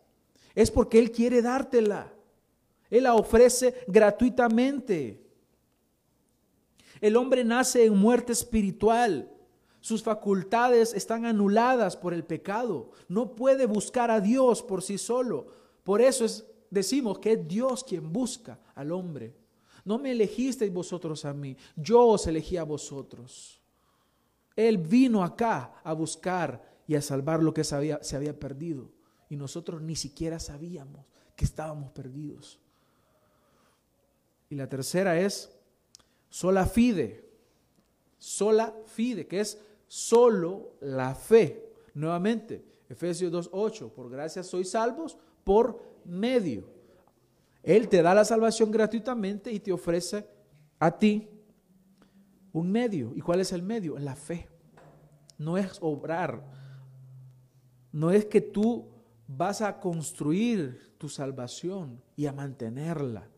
es 0.55 0.71
porque 0.71 0.99
Él 0.99 1.13
quiere 1.13 1.43
dártela. 1.43 2.15
Él 2.89 3.03
la 3.03 3.15
ofrece 3.15 3.75
gratuitamente. 3.87 5.26
El 7.01 7.17
hombre 7.17 7.45
nace 7.45 7.85
en 7.85 7.97
muerte 7.97 8.33
espiritual. 8.33 9.31
Sus 9.81 10.03
facultades 10.03 10.95
están 10.95 11.27
anuladas 11.27 11.97
por 11.97 12.13
el 12.13 12.25
pecado. 12.25 12.91
No 13.09 13.35
puede 13.35 13.67
buscar 13.67 14.11
a 14.11 14.21
Dios 14.21 14.63
por 14.63 14.83
sí 14.83 14.99
solo. 14.99 15.47
Por 15.85 16.01
eso 16.01 16.25
es, 16.25 16.45
decimos 16.71 17.19
que 17.19 17.33
es 17.33 17.47
Dios 17.47 17.85
quien 17.85 18.13
busca 18.13 18.59
al 18.75 18.93
hombre. 18.93 19.35
No 19.85 19.99
me 19.99 20.11
elegisteis 20.11 20.73
vosotros 20.73 21.25
a 21.25 21.33
mí, 21.33 21.57
yo 21.77 22.05
os 22.09 22.27
elegí 22.27 22.57
a 22.57 22.65
vosotros. 22.65 23.61
Él 24.57 24.79
vino 24.79 25.23
acá 25.23 25.75
a 25.85 25.93
buscar 25.93 26.61
y 26.89 26.97
a 26.97 27.03
salvar 27.03 27.41
lo 27.41 27.55
que 27.55 27.63
se 27.63 27.77
había, 27.77 28.03
se 28.03 28.17
había 28.17 28.37
perdido. 28.37 28.91
Y 29.29 29.37
nosotros 29.37 29.81
ni 29.83 29.95
siquiera 29.95 30.41
sabíamos 30.41 31.05
que 31.37 31.45
estábamos 31.45 31.93
perdidos. 31.93 32.59
Y 34.51 34.57
la 34.57 34.69
tercera 34.69 35.21
es 35.21 35.56
sola 36.29 36.67
fide, 36.67 37.25
sola 38.19 38.75
fide, 38.87 39.27
que 39.27 39.41
es 39.41 39.59
solo 39.87 40.75
la 40.81 41.15
fe. 41.15 41.73
Nuevamente, 41.95 42.65
Efesios 42.89 43.33
2.8, 43.33 43.91
por 43.91 44.11
gracia 44.11 44.43
sois 44.43 44.71
salvos 44.71 45.17
por 45.45 45.83
medio. 46.05 46.69
Él 47.63 47.89
te 47.89 48.03
da 48.03 48.15
la 48.15 48.25
salvación 48.25 48.71
gratuitamente 48.71 49.51
y 49.51 49.61
te 49.61 49.73
ofrece 49.73 50.27
a 50.79 50.97
ti 50.97 51.29
un 52.53 52.71
medio. 52.71 53.13
¿Y 53.15 53.21
cuál 53.21 53.41
es 53.41 53.53
el 53.53 53.63
medio? 53.63 53.99
La 53.99 54.15
fe. 54.15 54.49
No 55.39 55.59
es 55.59 55.79
obrar. 55.81 56.45
No 57.93 58.11
es 58.11 58.25
que 58.27 58.41
tú 58.41 58.87
vas 59.27 59.63
a 59.63 59.81
construir 59.81 60.95
tu 60.99 61.09
salvación 61.09 62.01
y 62.15 62.27
a 62.27 62.33
mantenerla. 62.33 63.29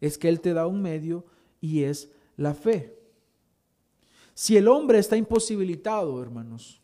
Es 0.00 0.18
que 0.18 0.28
Él 0.28 0.40
te 0.40 0.54
da 0.54 0.66
un 0.66 0.80
medio 0.80 1.26
y 1.60 1.82
es 1.82 2.10
la 2.36 2.54
fe. 2.54 2.98
Si 4.34 4.56
el 4.56 4.68
hombre 4.68 4.98
está 4.98 5.16
imposibilitado, 5.16 6.20
hermanos, 6.20 6.82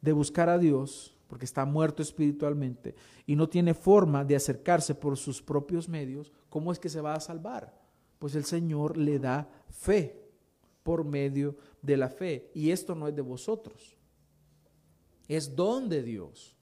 de 0.00 0.12
buscar 0.12 0.48
a 0.48 0.58
Dios, 0.58 1.14
porque 1.28 1.44
está 1.44 1.64
muerto 1.64 2.02
espiritualmente 2.02 2.96
y 3.24 3.36
no 3.36 3.48
tiene 3.48 3.72
forma 3.72 4.24
de 4.24 4.34
acercarse 4.34 4.96
por 4.96 5.16
sus 5.16 5.40
propios 5.40 5.88
medios, 5.88 6.32
¿cómo 6.48 6.72
es 6.72 6.80
que 6.80 6.88
se 6.88 7.00
va 7.00 7.14
a 7.14 7.20
salvar? 7.20 7.72
Pues 8.18 8.34
el 8.34 8.44
Señor 8.44 8.96
le 8.96 9.20
da 9.20 9.48
fe 9.68 10.20
por 10.82 11.04
medio 11.04 11.56
de 11.80 11.96
la 11.96 12.08
fe. 12.08 12.50
Y 12.52 12.72
esto 12.72 12.96
no 12.96 13.06
es 13.06 13.14
de 13.14 13.22
vosotros, 13.22 13.96
es 15.28 15.54
don 15.54 15.88
de 15.88 16.02
Dios. 16.02 16.56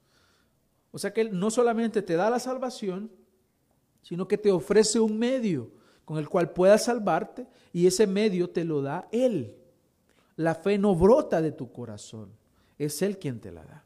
O 0.91 0.99
sea 0.99 1.11
que 1.11 1.21
Él 1.21 1.39
no 1.39 1.49
solamente 1.49 2.03
te 2.03 2.13
da 2.13 2.29
la 2.29 2.39
salvación, 2.39 3.11
sino 4.03 4.27
que 4.27 4.37
te 4.37 4.51
ofrece 4.51 4.99
un 4.99 5.17
medio 5.17 5.71
con 6.09 6.17
el 6.17 6.27
cual 6.27 6.49
puedas 6.49 6.85
salvarte 6.85 7.45
y 7.71 7.85
ese 7.85 8.07
medio 8.07 8.49
te 8.49 8.65
lo 8.65 8.81
da 8.81 9.07
Él. 9.11 9.55
La 10.37 10.55
fe 10.55 10.79
no 10.79 10.95
brota 10.95 11.39
de 11.39 11.51
tu 11.51 11.71
corazón, 11.71 12.31
es 12.79 13.03
Él 13.03 13.19
quien 13.19 13.39
te 13.39 13.51
la 13.51 13.63
da. 13.63 13.85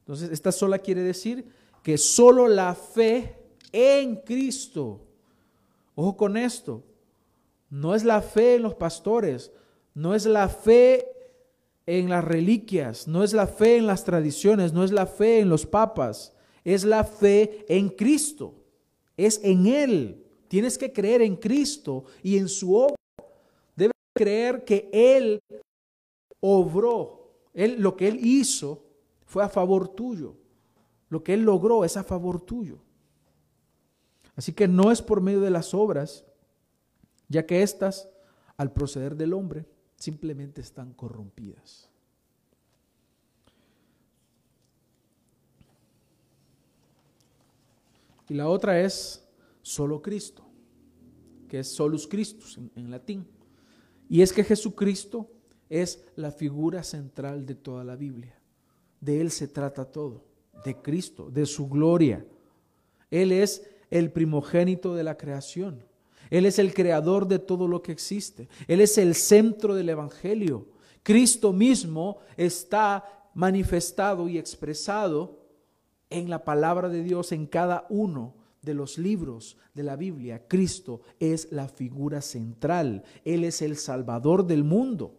Entonces, 0.00 0.30
esta 0.32 0.50
sola 0.50 0.80
quiere 0.80 1.02
decir 1.02 1.46
que 1.84 1.96
solo 1.96 2.48
la 2.48 2.74
fe 2.74 3.36
en 3.70 4.16
Cristo, 4.16 5.06
ojo 5.94 6.16
con 6.16 6.36
esto, 6.36 6.82
no 7.68 7.94
es 7.94 8.02
la 8.02 8.20
fe 8.20 8.56
en 8.56 8.62
los 8.62 8.74
pastores, 8.74 9.52
no 9.94 10.16
es 10.16 10.26
la 10.26 10.48
fe 10.48 11.06
en 11.86 12.08
las 12.08 12.24
reliquias, 12.24 13.06
no 13.06 13.22
es 13.22 13.32
la 13.32 13.46
fe 13.46 13.76
en 13.76 13.86
las 13.86 14.02
tradiciones, 14.02 14.72
no 14.72 14.82
es 14.82 14.90
la 14.90 15.06
fe 15.06 15.38
en 15.38 15.50
los 15.50 15.66
papas, 15.66 16.34
es 16.64 16.82
la 16.82 17.04
fe 17.04 17.64
en 17.68 17.90
Cristo, 17.90 18.56
es 19.16 19.40
en 19.44 19.68
Él. 19.68 20.19
Tienes 20.50 20.76
que 20.76 20.92
creer 20.92 21.22
en 21.22 21.36
Cristo 21.36 22.06
y 22.24 22.36
en 22.36 22.48
su 22.48 22.74
obra. 22.74 22.96
Debes 23.76 23.94
creer 24.12 24.64
que 24.64 24.90
Él 24.92 25.40
obró, 26.40 27.30
él, 27.54 27.80
lo 27.80 27.96
que 27.96 28.08
Él 28.08 28.18
hizo 28.20 28.82
fue 29.26 29.44
a 29.44 29.48
favor 29.48 29.86
tuyo. 29.86 30.34
Lo 31.08 31.22
que 31.22 31.34
Él 31.34 31.42
logró 31.42 31.84
es 31.84 31.96
a 31.96 32.02
favor 32.02 32.40
tuyo. 32.40 32.80
Así 34.34 34.52
que 34.52 34.66
no 34.66 34.90
es 34.90 35.00
por 35.00 35.20
medio 35.20 35.40
de 35.40 35.50
las 35.50 35.72
obras, 35.72 36.24
ya 37.28 37.46
que 37.46 37.62
éstas, 37.62 38.08
al 38.56 38.72
proceder 38.72 39.14
del 39.14 39.34
hombre, 39.34 39.66
simplemente 39.94 40.62
están 40.62 40.94
corrompidas. 40.94 41.88
Y 48.28 48.34
la 48.34 48.48
otra 48.48 48.80
es 48.80 49.24
solo 49.70 50.02
Cristo, 50.02 50.44
que 51.48 51.60
es 51.60 51.68
solus 51.68 52.06
Christus 52.06 52.58
en, 52.58 52.70
en, 52.74 52.90
latín. 52.90 53.26
Y 54.08 54.22
es 54.22 54.32
que 54.32 54.44
Jesucristo 54.44 55.30
es 55.68 56.04
la 56.16 56.32
figura 56.32 56.82
central 56.82 57.46
de 57.46 57.54
toda 57.54 57.84
la 57.84 57.96
Biblia. 57.96 58.38
De 59.00 59.20
Él 59.20 59.30
se 59.30 59.48
trata 59.48 59.84
todo, 59.84 60.24
de 60.64 60.76
Cristo, 60.76 61.30
de 61.30 61.46
su 61.46 61.68
gloria. 61.68 62.26
Él 63.10 63.32
es 63.32 63.68
el 63.90 64.10
primogénito 64.10 64.94
de 64.94 65.04
la 65.04 65.16
creación. 65.16 65.84
Él 66.30 66.46
es 66.46 66.58
el 66.58 66.74
creador 66.74 67.26
de 67.26 67.38
todo 67.38 67.66
lo 67.66 67.82
que 67.82 67.92
existe. 67.92 68.48
Él 68.68 68.80
es 68.80 68.98
el 68.98 69.14
centro 69.14 69.74
del 69.74 69.88
Evangelio. 69.88 70.68
Cristo 71.02 71.52
mismo 71.52 72.18
está 72.36 73.30
manifestado 73.34 74.28
y 74.28 74.38
expresado 74.38 75.40
en 76.08 76.28
la 76.28 76.44
palabra 76.44 76.88
de 76.88 77.02
Dios 77.02 77.32
en 77.32 77.46
cada 77.46 77.86
uno 77.88 78.39
de 78.62 78.74
los 78.74 78.98
libros 78.98 79.56
de 79.74 79.82
la 79.82 79.96
Biblia. 79.96 80.46
Cristo 80.46 81.00
es 81.18 81.50
la 81.52 81.68
figura 81.68 82.20
central. 82.20 83.04
Él 83.24 83.44
es 83.44 83.62
el 83.62 83.76
salvador 83.76 84.46
del 84.46 84.64
mundo. 84.64 85.16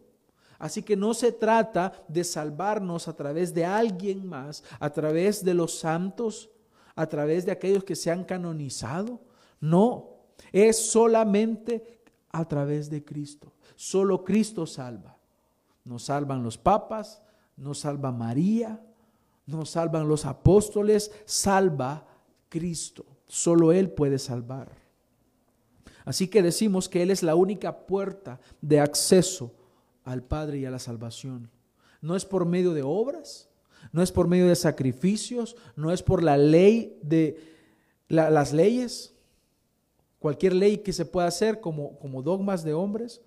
Así 0.58 0.82
que 0.82 0.96
no 0.96 1.12
se 1.12 1.32
trata 1.32 1.92
de 2.06 2.22
salvarnos 2.22 3.08
a 3.08 3.16
través 3.16 3.52
de 3.52 3.64
alguien 3.64 4.26
más, 4.26 4.62
a 4.78 4.90
través 4.90 5.44
de 5.44 5.54
los 5.54 5.78
santos, 5.78 6.50
a 6.94 7.06
través 7.06 7.44
de 7.44 7.52
aquellos 7.52 7.82
que 7.82 7.96
se 7.96 8.12
han 8.12 8.24
canonizado. 8.24 9.20
No, 9.60 10.10
es 10.52 10.90
solamente 10.90 12.00
a 12.30 12.46
través 12.46 12.90
de 12.90 13.04
Cristo. 13.04 13.52
Solo 13.74 14.24
Cristo 14.24 14.66
salva. 14.66 15.18
Nos 15.84 16.04
salvan 16.04 16.44
los 16.44 16.58
papas, 16.58 17.22
nos 17.56 17.80
salva 17.80 18.12
María, 18.12 18.80
nos 19.46 19.70
salvan 19.70 20.06
los 20.06 20.24
apóstoles, 20.24 21.10
salva 21.24 22.06
Cristo. 22.48 23.04
Solo 23.32 23.72
Él 23.72 23.88
puede 23.88 24.18
salvar. 24.18 24.70
Así 26.04 26.28
que 26.28 26.42
decimos 26.42 26.90
que 26.90 27.02
Él 27.02 27.10
es 27.10 27.22
la 27.22 27.34
única 27.34 27.86
puerta 27.86 28.38
de 28.60 28.78
acceso 28.78 29.54
al 30.04 30.22
Padre 30.22 30.58
y 30.58 30.66
a 30.66 30.70
la 30.70 30.78
salvación. 30.78 31.48
No 32.02 32.14
es 32.14 32.26
por 32.26 32.44
medio 32.44 32.74
de 32.74 32.82
obras, 32.82 33.48
no 33.90 34.02
es 34.02 34.12
por 34.12 34.28
medio 34.28 34.48
de 34.48 34.54
sacrificios, 34.54 35.56
no 35.76 35.90
es 35.90 36.02
por 36.02 36.22
la 36.22 36.36
ley 36.36 36.98
de 37.00 37.40
las 38.06 38.52
leyes, 38.52 39.14
cualquier 40.18 40.52
ley 40.52 40.76
que 40.76 40.92
se 40.92 41.06
pueda 41.06 41.26
hacer 41.26 41.62
como, 41.62 41.98
como 42.00 42.20
dogmas 42.20 42.62
de 42.64 42.74
hombres. 42.74 43.22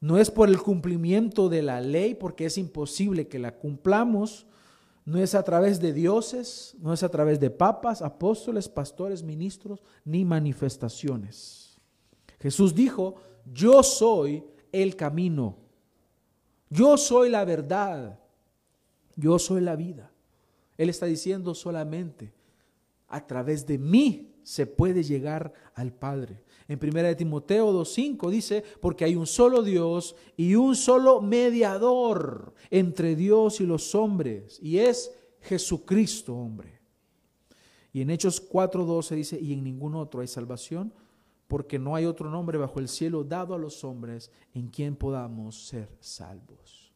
No 0.00 0.18
es 0.18 0.28
por 0.28 0.48
el 0.48 0.60
cumplimiento 0.60 1.48
de 1.48 1.62
la 1.62 1.80
ley, 1.80 2.16
porque 2.16 2.46
es 2.46 2.58
imposible 2.58 3.28
que 3.28 3.38
la 3.38 3.54
cumplamos. 3.54 4.48
No 5.04 5.18
es 5.18 5.34
a 5.34 5.42
través 5.42 5.80
de 5.80 5.92
dioses, 5.92 6.74
no 6.80 6.92
es 6.92 7.02
a 7.02 7.10
través 7.10 7.38
de 7.38 7.50
papas, 7.50 8.00
apóstoles, 8.00 8.68
pastores, 8.68 9.22
ministros, 9.22 9.82
ni 10.04 10.24
manifestaciones. 10.24 11.78
Jesús 12.40 12.74
dijo, 12.74 13.16
yo 13.52 13.82
soy 13.82 14.44
el 14.72 14.96
camino, 14.96 15.58
yo 16.70 16.96
soy 16.96 17.30
la 17.30 17.44
verdad, 17.44 18.18
yo 19.16 19.38
soy 19.38 19.60
la 19.60 19.76
vida. 19.76 20.10
Él 20.76 20.88
está 20.88 21.06
diciendo 21.06 21.54
solamente, 21.54 22.32
a 23.08 23.26
través 23.26 23.66
de 23.66 23.78
mí 23.78 24.34
se 24.42 24.66
puede 24.66 25.02
llegar 25.02 25.52
al 25.74 25.92
Padre. 25.92 26.43
En 26.66 26.78
1 26.82 27.16
Timoteo 27.16 27.72
2.5 27.72 28.30
dice, 28.30 28.64
porque 28.80 29.04
hay 29.04 29.16
un 29.16 29.26
solo 29.26 29.62
Dios 29.62 30.16
y 30.36 30.54
un 30.54 30.74
solo 30.76 31.20
mediador 31.20 32.54
entre 32.70 33.16
Dios 33.16 33.60
y 33.60 33.66
los 33.66 33.94
hombres, 33.94 34.58
y 34.62 34.78
es 34.78 35.12
Jesucristo, 35.42 36.34
hombre. 36.34 36.80
Y 37.92 38.00
en 38.00 38.10
Hechos 38.10 38.50
4.12 38.50 39.14
dice, 39.14 39.40
y 39.40 39.52
en 39.52 39.62
ningún 39.62 39.94
otro 39.94 40.20
hay 40.20 40.26
salvación, 40.26 40.92
porque 41.46 41.78
no 41.78 41.94
hay 41.94 42.06
otro 42.06 42.30
nombre 42.30 42.56
bajo 42.56 42.80
el 42.80 42.88
cielo 42.88 43.22
dado 43.22 43.54
a 43.54 43.58
los 43.58 43.84
hombres 43.84 44.30
en 44.54 44.68
quien 44.68 44.96
podamos 44.96 45.66
ser 45.66 45.94
salvos. 46.00 46.92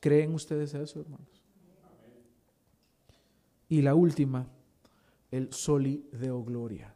¿Creen 0.00 0.34
ustedes 0.34 0.72
eso, 0.74 1.00
hermanos? 1.00 1.44
Y 3.68 3.82
la 3.82 3.94
última, 3.94 4.46
el 5.30 5.52
Soli 5.52 6.08
Deo 6.12 6.42
Gloria, 6.42 6.93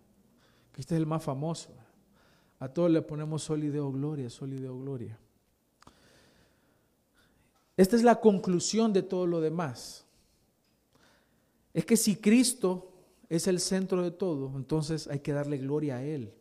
este 0.78 0.94
es 0.94 1.00
el 1.00 1.06
más 1.06 1.22
famoso. 1.22 1.70
A 2.60 2.68
todos 2.68 2.90
le 2.90 3.02
ponemos 3.02 3.42
Soli 3.42 3.68
Deo 3.68 3.90
Gloria, 3.90 4.30
Soli 4.30 4.58
Deo 4.58 4.78
Gloria. 4.78 5.18
Esta 7.76 7.96
es 7.96 8.02
la 8.02 8.20
conclusión 8.20 8.92
de 8.92 9.02
todo 9.02 9.26
lo 9.26 9.40
demás. 9.40 10.04
Es 11.74 11.84
que 11.84 11.96
si 11.96 12.16
Cristo 12.16 12.92
es 13.28 13.46
el 13.46 13.60
centro 13.60 14.02
de 14.02 14.10
todo, 14.10 14.52
entonces 14.56 15.06
hay 15.08 15.20
que 15.20 15.32
darle 15.32 15.58
gloria 15.58 15.96
a 15.96 16.04
Él. 16.04 16.32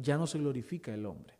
Ya 0.00 0.16
no 0.16 0.26
se 0.26 0.38
glorifica 0.38 0.94
el 0.94 1.04
hombre. 1.04 1.34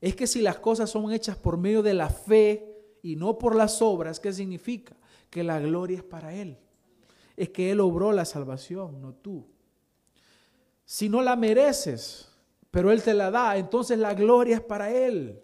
Es 0.00 0.14
que 0.14 0.26
si 0.26 0.40
las 0.40 0.58
cosas 0.58 0.90
son 0.90 1.12
hechas 1.12 1.36
por 1.36 1.56
medio 1.56 1.82
de 1.82 1.94
la 1.94 2.08
fe 2.08 2.74
y 3.02 3.16
no 3.16 3.38
por 3.38 3.54
las 3.54 3.82
obras, 3.82 4.20
¿qué 4.20 4.32
significa? 4.32 4.96
Que 5.30 5.42
la 5.42 5.60
gloria 5.60 5.98
es 5.98 6.04
para 6.04 6.34
Él. 6.34 6.56
Es 7.36 7.50
que 7.50 7.70
Él 7.70 7.80
obró 7.80 8.12
la 8.12 8.24
salvación, 8.24 9.00
no 9.00 9.14
tú. 9.14 9.46
Si 10.90 11.10
no 11.10 11.20
la 11.20 11.36
mereces, 11.36 12.30
pero 12.70 12.90
Él 12.90 13.02
te 13.02 13.12
la 13.12 13.30
da, 13.30 13.58
entonces 13.58 13.98
la 13.98 14.14
gloria 14.14 14.56
es 14.56 14.62
para 14.62 14.90
Él. 14.90 15.38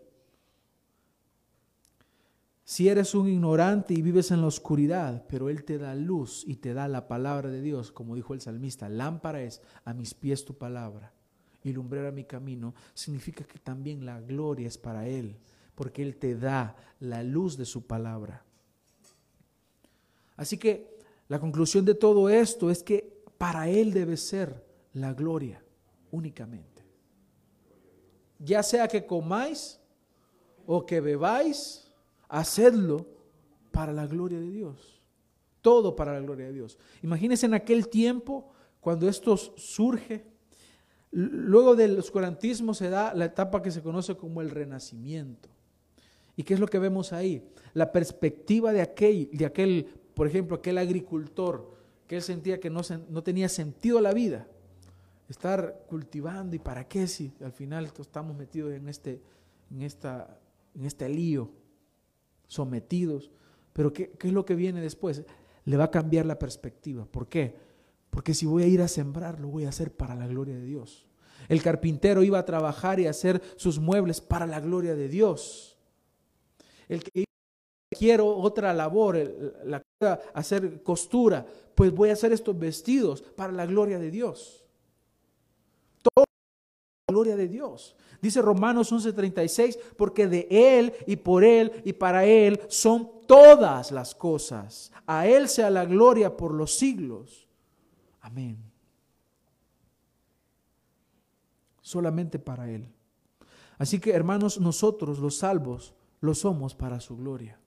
Si 2.65 2.89
eres 2.89 3.15
un 3.15 3.29
ignorante 3.29 3.93
y 3.93 4.01
vives 4.01 4.31
en 4.31 4.41
la 4.41 4.47
oscuridad, 4.47 5.27
pero 5.29 5.51
Él 5.51 5.65
te 5.65 5.77
da 5.77 5.95
luz 5.95 6.45
y 6.47 6.57
te 6.57 6.73
da 6.73 6.89
la 6.89 7.09
palabra 7.09 7.51
de 7.51 7.61
Dios, 7.61 7.93
como 7.93 8.15
dijo 8.15 8.33
el 8.33 8.41
salmista, 8.41 8.89
lámpara 8.89 9.43
es 9.43 9.61
a 9.85 9.93
mis 9.93 10.15
pies 10.15 10.47
tu 10.47 10.55
palabra 10.55 11.13
y 11.63 11.75
lumbrera 11.75 12.11
mi 12.11 12.25
camino, 12.25 12.75
significa 12.95 13.45
que 13.45 13.59
también 13.59 14.07
la 14.07 14.23
gloria 14.23 14.67
es 14.67 14.79
para 14.79 15.07
Él, 15.07 15.37
porque 15.75 16.01
Él 16.01 16.17
te 16.17 16.37
da 16.37 16.75
la 17.01 17.23
luz 17.23 17.59
de 17.59 17.67
su 17.67 17.87
palabra. 17.87 18.43
Así 20.39 20.57
que 20.57 20.97
la 21.29 21.39
conclusión 21.39 21.85
de 21.85 21.95
todo 21.95 22.31
esto 22.31 22.71
es 22.71 22.83
que 22.83 23.23
para 23.37 23.69
Él 23.69 23.93
debe 23.93 24.17
ser 24.17 24.64
la 24.95 25.13
gloria 25.13 25.63
únicamente. 26.11 26.83
Ya 28.39 28.63
sea 28.63 28.89
que 28.89 29.07
comáis 29.07 29.81
o 30.67 30.85
que 30.85 31.01
bebáis, 31.01 31.91
hacedlo 32.29 33.07
para 33.71 33.93
la 33.93 34.07
gloria 34.07 34.41
de 34.41 34.51
Dios. 34.51 35.01
Todo 35.61 35.95
para 35.95 36.13
la 36.13 36.21
gloria 36.21 36.47
de 36.47 36.53
Dios. 36.53 36.79
Imagínense 37.03 37.47
en 37.47 37.55
aquel 37.55 37.89
tiempo 37.89 38.53
cuando 38.81 39.09
esto 39.09 39.37
surge. 39.37 40.25
Luego 41.11 41.77
del 41.77 41.99
oscurantismo 41.99 42.75
se 42.75 42.91
da 42.91 43.15
la 43.15 43.27
etapa 43.27 43.63
que 43.63 43.71
se 43.71 43.83
conoce 43.83 44.17
como 44.17 44.41
el 44.41 44.51
renacimiento. 44.51 45.49
¿Y 46.37 46.43
qué 46.43 46.55
es 46.55 46.61
lo 46.61 46.67
que 46.67 46.79
vemos 46.79 47.13
ahí? 47.13 47.49
La 47.73 47.93
perspectiva 47.93 48.73
de 48.73 48.83
aquel, 48.83 49.31
de 49.33 49.47
aquel 49.47 49.87
por 50.15 50.27
ejemplo, 50.27 50.57
aquel 50.57 50.79
agricultor 50.79 51.75
que 52.07 52.17
él 52.17 52.23
sentía 52.23 52.61
que 52.61 52.71
no, 52.71 52.83
no 53.09 53.23
tenía 53.23 53.49
sentido 53.49 54.01
la 54.01 54.13
vida, 54.13 54.47
estar 55.29 55.85
cultivando 55.89 56.55
y 56.57 56.59
para 56.59 56.87
qué 56.87 57.07
si 57.07 57.33
al 57.43 57.53
final 57.53 57.91
estamos 57.99 58.37
metidos 58.37 58.73
en 58.73 58.89
este, 58.89 59.23
en 59.71 59.83
esta, 59.83 60.39
en 60.75 60.85
este 60.85 61.09
lío, 61.09 61.51
sometidos. 62.47 63.31
Pero 63.73 63.93
¿qué, 63.93 64.11
¿qué, 64.13 64.29
es 64.29 64.35
lo 64.35 64.45
que 64.45 64.55
viene 64.55 64.81
después? 64.81 65.25
Le 65.65 65.77
va 65.77 65.85
a 65.85 65.91
cambiar 65.91 66.27
la 66.27 66.39
perspectiva. 66.39 67.07
¿Por 67.07 67.29
qué? 67.29 67.57
Porque 68.11 68.35
si 68.35 68.47
voy 68.47 68.63
a 68.63 68.67
ir 68.67 68.81
a 68.81 68.89
sembrar, 68.89 69.41
lo 69.41 69.49
voy 69.49 69.65
a 69.65 69.71
hacer 69.71 69.95
para 69.97 70.15
la 70.15 70.27
gloria 70.27 70.55
de 70.55 70.65
Dios. 70.65 71.07
El 71.49 71.63
carpintero 71.63 72.23
iba 72.23 72.39
a 72.39 72.45
trabajar 72.45 73.01
y 73.01 73.07
a 73.07 73.11
hacer 73.11 73.43
sus 73.57 73.79
muebles 73.79 74.21
para 74.21 74.47
la 74.47 74.61
gloria 74.61 74.95
de 74.95 75.09
Dios. 75.09 75.79
El 76.89 77.03
que 77.03 77.25
quiero 77.91 78.29
otra 78.37 78.73
labor, 78.73 79.17
la, 79.65 79.83
hacer 80.35 80.83
costura, 80.83 81.47
pues 81.75 81.93
voy 81.93 82.11
a 82.11 82.15
hacer 82.15 82.33
estos 82.33 82.59
vestidos 82.59 83.23
para 83.23 83.53
la 83.53 83.67
gloria 83.67 83.99
de 83.99 84.11
Dios. 84.11 84.64
Gloria 87.15 87.37
de 87.37 87.47
Dios. 87.47 87.95
Dice 88.21 88.43
Romanos 88.43 88.93
11:36, 88.93 89.79
porque 89.97 90.27
de 90.27 90.49
Él 90.51 90.93
y 91.07 91.17
por 91.17 91.45
Él 91.45 91.71
y 91.85 91.93
para 91.93 92.25
Él 92.25 92.61
son 92.69 93.09
todas 93.27 93.93
las 93.93 94.15
cosas. 94.15 94.91
A 95.07 95.27
Él 95.27 95.49
sea 95.49 95.71
la 95.71 95.85
gloria 95.85 96.37
por 96.37 96.53
los 96.53 96.75
siglos. 96.75 97.49
Amén. 98.21 98.59
Solamente 101.81 102.39
para 102.39 102.69
Él. 102.69 102.89
Así 103.79 104.01
que 104.01 104.13
hermanos, 104.13 104.59
nosotros 104.59 105.19
los 105.21 105.37
salvos 105.37 105.95
lo 106.21 106.35
somos 106.35 106.75
para 106.75 107.01
su 107.01 107.17
gloria 107.17 107.61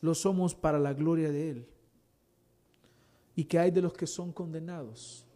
lo 0.00 0.14
somos 0.14 0.54
para 0.54 0.78
la 0.78 0.94
gloria 0.94 1.30
de 1.30 1.50
Él. 1.50 1.68
¿Y 3.34 3.44
que 3.44 3.58
hay 3.58 3.70
de 3.70 3.82
los 3.82 3.92
que 3.92 4.06
son 4.06 4.32
condenados? 4.32 5.26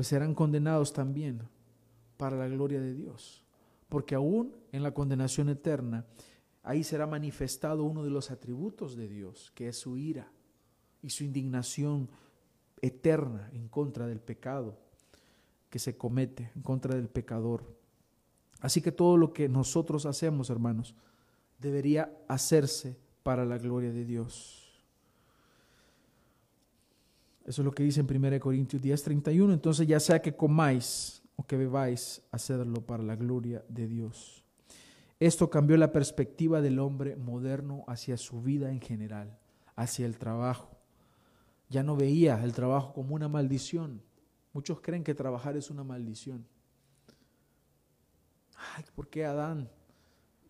Pues 0.00 0.08
serán 0.08 0.34
condenados 0.34 0.94
también 0.94 1.42
para 2.16 2.34
la 2.34 2.48
gloria 2.48 2.80
de 2.80 2.94
Dios. 2.94 3.44
Porque 3.90 4.14
aún 4.14 4.56
en 4.72 4.82
la 4.82 4.94
condenación 4.94 5.50
eterna, 5.50 6.06
ahí 6.62 6.84
será 6.84 7.06
manifestado 7.06 7.84
uno 7.84 8.02
de 8.02 8.08
los 8.08 8.30
atributos 8.30 8.96
de 8.96 9.08
Dios, 9.08 9.52
que 9.54 9.68
es 9.68 9.76
su 9.76 9.98
ira 9.98 10.32
y 11.02 11.10
su 11.10 11.22
indignación 11.22 12.08
eterna 12.80 13.50
en 13.52 13.68
contra 13.68 14.06
del 14.06 14.20
pecado 14.20 14.78
que 15.68 15.78
se 15.78 15.98
comete, 15.98 16.50
en 16.56 16.62
contra 16.62 16.94
del 16.94 17.10
pecador. 17.10 17.62
Así 18.60 18.80
que 18.80 18.92
todo 18.92 19.18
lo 19.18 19.34
que 19.34 19.50
nosotros 19.50 20.06
hacemos, 20.06 20.48
hermanos, 20.48 20.94
debería 21.58 22.10
hacerse 22.26 22.96
para 23.22 23.44
la 23.44 23.58
gloria 23.58 23.92
de 23.92 24.06
Dios. 24.06 24.59
Eso 27.44 27.62
es 27.62 27.64
lo 27.64 27.72
que 27.72 27.82
dice 27.82 28.00
en 28.00 28.24
1 28.24 28.40
Corintios 28.40 28.82
10, 28.82 29.02
31. 29.02 29.52
Entonces 29.52 29.86
ya 29.86 30.00
sea 30.00 30.20
que 30.20 30.34
comáis 30.34 31.22
o 31.36 31.46
que 31.46 31.56
bebáis, 31.56 32.22
hacedlo 32.30 32.84
para 32.84 33.02
la 33.02 33.16
gloria 33.16 33.64
de 33.68 33.86
Dios. 33.86 34.44
Esto 35.18 35.50
cambió 35.50 35.76
la 35.76 35.92
perspectiva 35.92 36.60
del 36.60 36.78
hombre 36.78 37.16
moderno 37.16 37.84
hacia 37.86 38.16
su 38.16 38.42
vida 38.42 38.70
en 38.70 38.80
general, 38.80 39.38
hacia 39.76 40.06
el 40.06 40.18
trabajo. 40.18 40.78
Ya 41.68 41.82
no 41.82 41.96
veía 41.96 42.42
el 42.42 42.52
trabajo 42.52 42.92
como 42.92 43.14
una 43.14 43.28
maldición. 43.28 44.02
Muchos 44.52 44.80
creen 44.80 45.04
que 45.04 45.14
trabajar 45.14 45.56
es 45.56 45.70
una 45.70 45.84
maldición. 45.84 46.46
Ay, 48.76 48.84
¿por 48.94 49.08
qué 49.08 49.24
Adán 49.24 49.70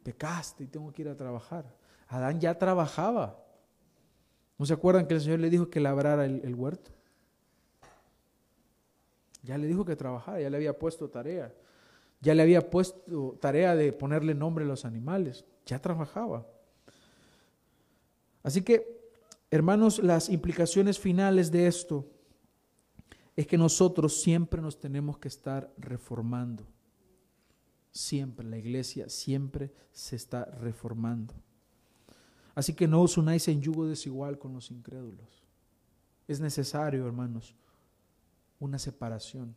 pecaste 0.03 0.65
y 0.65 0.67
tengo 0.67 0.93
que 0.93 1.03
ir 1.03 1.09
a 1.09 1.17
trabajar. 1.17 1.65
Adán 2.09 2.41
ya 2.41 2.59
trabajaba. 2.59 3.39
¿No 4.61 4.67
se 4.67 4.75
acuerdan 4.75 5.07
que 5.07 5.15
el 5.15 5.23
Señor 5.23 5.41
le 5.41 5.49
dijo 5.49 5.71
que 5.71 5.81
labrara 5.81 6.27
el, 6.27 6.55
huerto? 6.55 6.91
Ya 9.43 9.57
le 9.57 9.67
dijo 9.67 9.87
que 9.87 9.97
trabajara, 9.97 10.39
ya 10.39 10.51
le 10.51 10.59
había 10.59 10.79
puesto 10.79 11.09
tarea. 11.09 11.51
Ya 12.21 12.35
le 12.35 12.43
había 12.43 12.69
puesto 12.69 13.39
tarea 13.41 13.75
de 13.75 13.91
ponerle 13.95 14.35
nombre 14.35 14.67
a 14.67 14.69
los 14.69 14.85
animales. 14.85 15.47
Ya 15.65 15.79
trabajaba. 15.79 16.47
Así 18.43 18.61
que, 18.61 19.01
hermanos, 19.51 19.99
las 19.99 20.29
implicaciones 20.29 20.99
finales 20.99 21.51
de 21.51 21.67
esto 21.67 22.07
es 23.37 23.47
que 23.47 23.57
nosotros 23.57 24.21
siempre 24.21 24.61
nos 24.61 24.79
tenemos 24.79 25.17
que 25.17 25.29
estar 25.29 25.73
reformando. 25.79 26.67
Siempre, 27.93 28.47
la 28.47 28.59
iglesia 28.59 29.09
siempre 29.09 29.73
se 29.91 30.17
está 30.17 30.45
reformando. 30.45 31.33
Así 32.61 32.75
que 32.75 32.87
no 32.87 33.01
os 33.01 33.17
unáis 33.17 33.49
en 33.49 33.63
yugo 33.63 33.87
desigual 33.87 34.39
con 34.39 34.53
los 34.53 34.71
incrédulos. 34.71 35.43
Es 36.29 36.41
necesario, 36.41 37.07
hermanos, 37.07 37.55
una 38.59 38.79
separación. 38.79 39.57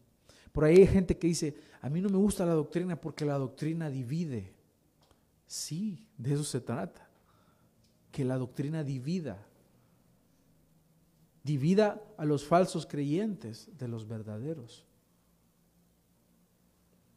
Por 0.54 0.64
ahí 0.64 0.78
hay 0.78 0.88
gente 0.88 1.18
que 1.18 1.28
dice, 1.28 1.54
a 1.82 1.90
mí 1.90 2.00
no 2.00 2.08
me 2.08 2.16
gusta 2.16 2.46
la 2.46 2.54
doctrina 2.54 2.96
porque 2.96 3.26
la 3.26 3.38
doctrina 3.38 3.90
divide. 3.90 4.54
Sí, 5.46 6.08
de 6.18 6.36
eso 6.36 6.46
se 6.46 6.62
trata. 6.62 7.06
Que 8.10 8.24
la 8.24 8.38
doctrina 8.38 8.86
divida. 8.86 9.38
Divida 11.44 12.02
a 12.16 12.24
los 12.24 12.46
falsos 12.46 12.86
creyentes 12.86 13.70
de 13.78 13.90
los 13.90 14.08
verdaderos. 14.08 14.86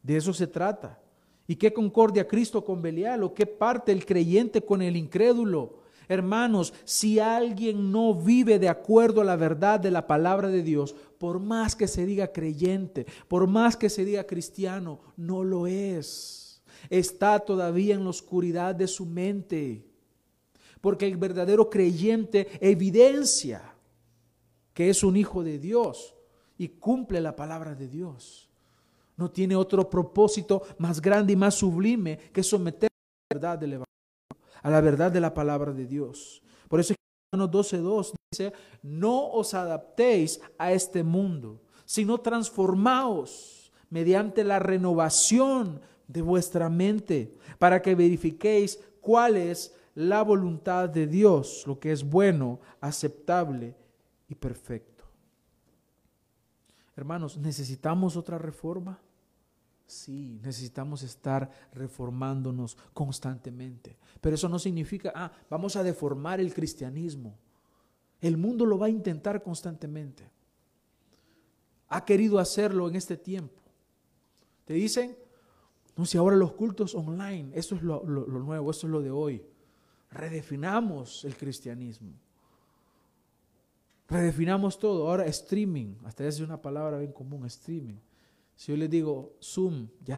De 0.03 0.17
eso 0.17 0.33
se 0.33 0.47
trata. 0.47 0.99
¿Y 1.47 1.55
qué 1.55 1.71
concordia 1.71 2.27
Cristo 2.27 2.63
con 2.63 2.81
Belial? 2.81 3.23
¿O 3.23 3.33
qué 3.33 3.45
parte 3.45 3.93
el 3.93 4.05
creyente 4.05 4.61
con 4.61 4.81
el 4.81 4.97
incrédulo? 4.97 5.79
Hermanos, 6.09 6.73
si 6.83 7.19
alguien 7.19 7.91
no 7.91 8.13
vive 8.13 8.59
de 8.59 8.69
acuerdo 8.69 9.21
a 9.21 9.25
la 9.25 9.35
verdad 9.35 9.79
de 9.79 9.91
la 9.91 10.07
palabra 10.07 10.49
de 10.49 10.61
Dios, 10.61 10.95
por 11.17 11.39
más 11.39 11.75
que 11.75 11.87
se 11.87 12.05
diga 12.05 12.31
creyente, 12.31 13.05
por 13.27 13.47
más 13.47 13.75
que 13.75 13.89
se 13.89 14.05
diga 14.05 14.25
cristiano, 14.25 14.99
no 15.15 15.43
lo 15.43 15.67
es. 15.67 16.61
Está 16.89 17.39
todavía 17.39 17.95
en 17.95 18.03
la 18.03 18.09
oscuridad 18.09 18.75
de 18.75 18.87
su 18.87 19.05
mente. 19.05 19.85
Porque 20.79 21.07
el 21.07 21.17
verdadero 21.17 21.69
creyente 21.69 22.47
evidencia 22.61 23.73
que 24.73 24.89
es 24.89 25.03
un 25.03 25.17
hijo 25.17 25.43
de 25.43 25.59
Dios 25.59 26.15
y 26.57 26.69
cumple 26.69 27.19
la 27.19 27.35
palabra 27.35 27.73
de 27.73 27.87
Dios 27.87 28.46
no 29.17 29.29
tiene 29.29 29.55
otro 29.55 29.89
propósito 29.89 30.63
más 30.77 31.01
grande 31.01 31.33
y 31.33 31.35
más 31.35 31.55
sublime 31.55 32.17
que 32.31 32.43
someter 32.43 32.89
a 32.89 33.33
la 33.33 33.35
verdad 33.35 33.59
del 33.59 33.73
Evangelio, 33.73 34.51
a 34.61 34.69
la 34.69 34.81
verdad 34.81 35.11
de 35.11 35.19
la 35.19 35.33
palabra 35.33 35.73
de 35.73 35.85
Dios. 35.85 36.41
Por 36.69 36.79
eso 36.79 36.93
Romanos 37.33 37.71
12.2 37.71 38.13
dice, 38.31 38.53
no 38.83 39.31
os 39.31 39.53
adaptéis 39.53 40.39
a 40.57 40.71
este 40.71 41.03
mundo, 41.03 41.61
sino 41.85 42.19
transformaos 42.19 43.71
mediante 43.89 44.43
la 44.43 44.59
renovación 44.59 45.81
de 46.07 46.21
vuestra 46.21 46.69
mente, 46.69 47.35
para 47.59 47.81
que 47.81 47.95
verifiquéis 47.95 48.79
cuál 49.01 49.35
es 49.35 49.75
la 49.93 50.21
voluntad 50.21 50.87
de 50.87 51.07
Dios, 51.07 51.63
lo 51.65 51.79
que 51.79 51.91
es 51.91 52.03
bueno, 52.03 52.59
aceptable 52.79 53.75
y 54.29 54.35
perfecto. 54.35 54.96
Hermanos, 56.97 57.37
¿necesitamos 57.37 58.17
otra 58.17 58.39
reforma? 58.39 58.99
Sí, 59.85 60.39
necesitamos 60.43 61.03
estar 61.03 61.49
reformándonos 61.71 62.75
constantemente. 62.91 63.97
Pero 64.19 64.35
eso 64.35 64.49
no 64.49 64.57
significa, 64.57 65.13
ah, 65.15 65.31
vamos 65.47 65.75
a 65.75 65.83
deformar 65.83 66.39
el 66.39 66.53
cristianismo. 66.53 67.37
El 68.19 68.35
mundo 68.35 68.65
lo 68.65 68.79
va 68.79 68.87
a 68.87 68.89
intentar 68.89 69.43
constantemente. 69.43 70.29
Ha 71.89 72.03
querido 72.03 72.39
hacerlo 72.39 72.89
en 72.89 72.95
este 72.95 73.15
tiempo. 73.15 73.61
Te 74.65 74.73
dicen, 74.73 75.15
no, 75.95 76.05
si 76.05 76.17
ahora 76.17 76.35
los 76.35 76.53
cultos 76.53 76.95
online, 76.95 77.51
eso 77.53 77.75
es 77.75 77.83
lo, 77.83 78.03
nuevo, 78.03 78.71
eso 78.71 78.87
es 78.87 78.91
lo 78.91 79.01
de 79.01 79.11
hoy. 79.11 79.45
Redefinamos 80.09 81.23
el 81.25 81.37
cristianismo. 81.37 82.13
Redefinamos 84.07 84.79
todo. 84.79 85.07
Ahora 85.09 85.25
streaming, 85.25 85.95
hasta 86.05 86.25
es 86.25 86.39
una 86.39 86.61
palabra 86.61 86.97
bien 86.97 87.11
común, 87.11 87.45
streaming. 87.45 87.97
Si 88.55 88.71
yo 88.71 88.77
les 88.77 88.89
digo 88.89 89.35
Zoom, 89.41 89.89
ya 90.03 90.15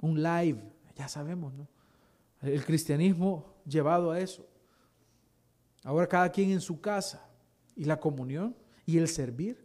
un 0.00 0.22
live, 0.22 0.60
ya 0.96 1.08
sabemos, 1.08 1.52
¿no? 1.54 1.68
El 2.40 2.64
cristianismo 2.64 3.54
llevado 3.64 4.10
a 4.10 4.20
eso. 4.20 4.46
Ahora 5.84 6.08
cada 6.08 6.30
quien 6.30 6.50
en 6.50 6.60
su 6.60 6.80
casa 6.80 7.28
y 7.76 7.84
la 7.84 7.98
comunión 7.98 8.56
y 8.84 8.98
el 8.98 9.08
servir 9.08 9.64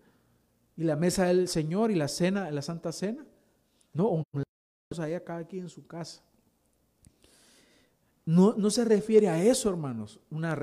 y 0.75 0.83
la 0.83 0.95
mesa 0.95 1.25
del 1.25 1.47
Señor 1.47 1.91
y 1.91 1.95
la 1.95 2.07
cena, 2.07 2.51
la 2.51 2.61
Santa 2.61 2.91
Cena. 2.91 3.25
No, 3.93 4.09
un 4.09 4.23
allá 4.99 5.23
cada 5.23 5.45
quien 5.45 5.63
en 5.63 5.69
su 5.69 5.85
casa. 5.85 6.21
No, 8.25 8.53
no 8.55 8.69
se 8.69 8.85
refiere 8.85 9.29
a 9.29 9.41
eso, 9.41 9.69
hermanos, 9.69 10.19
una 10.29 10.55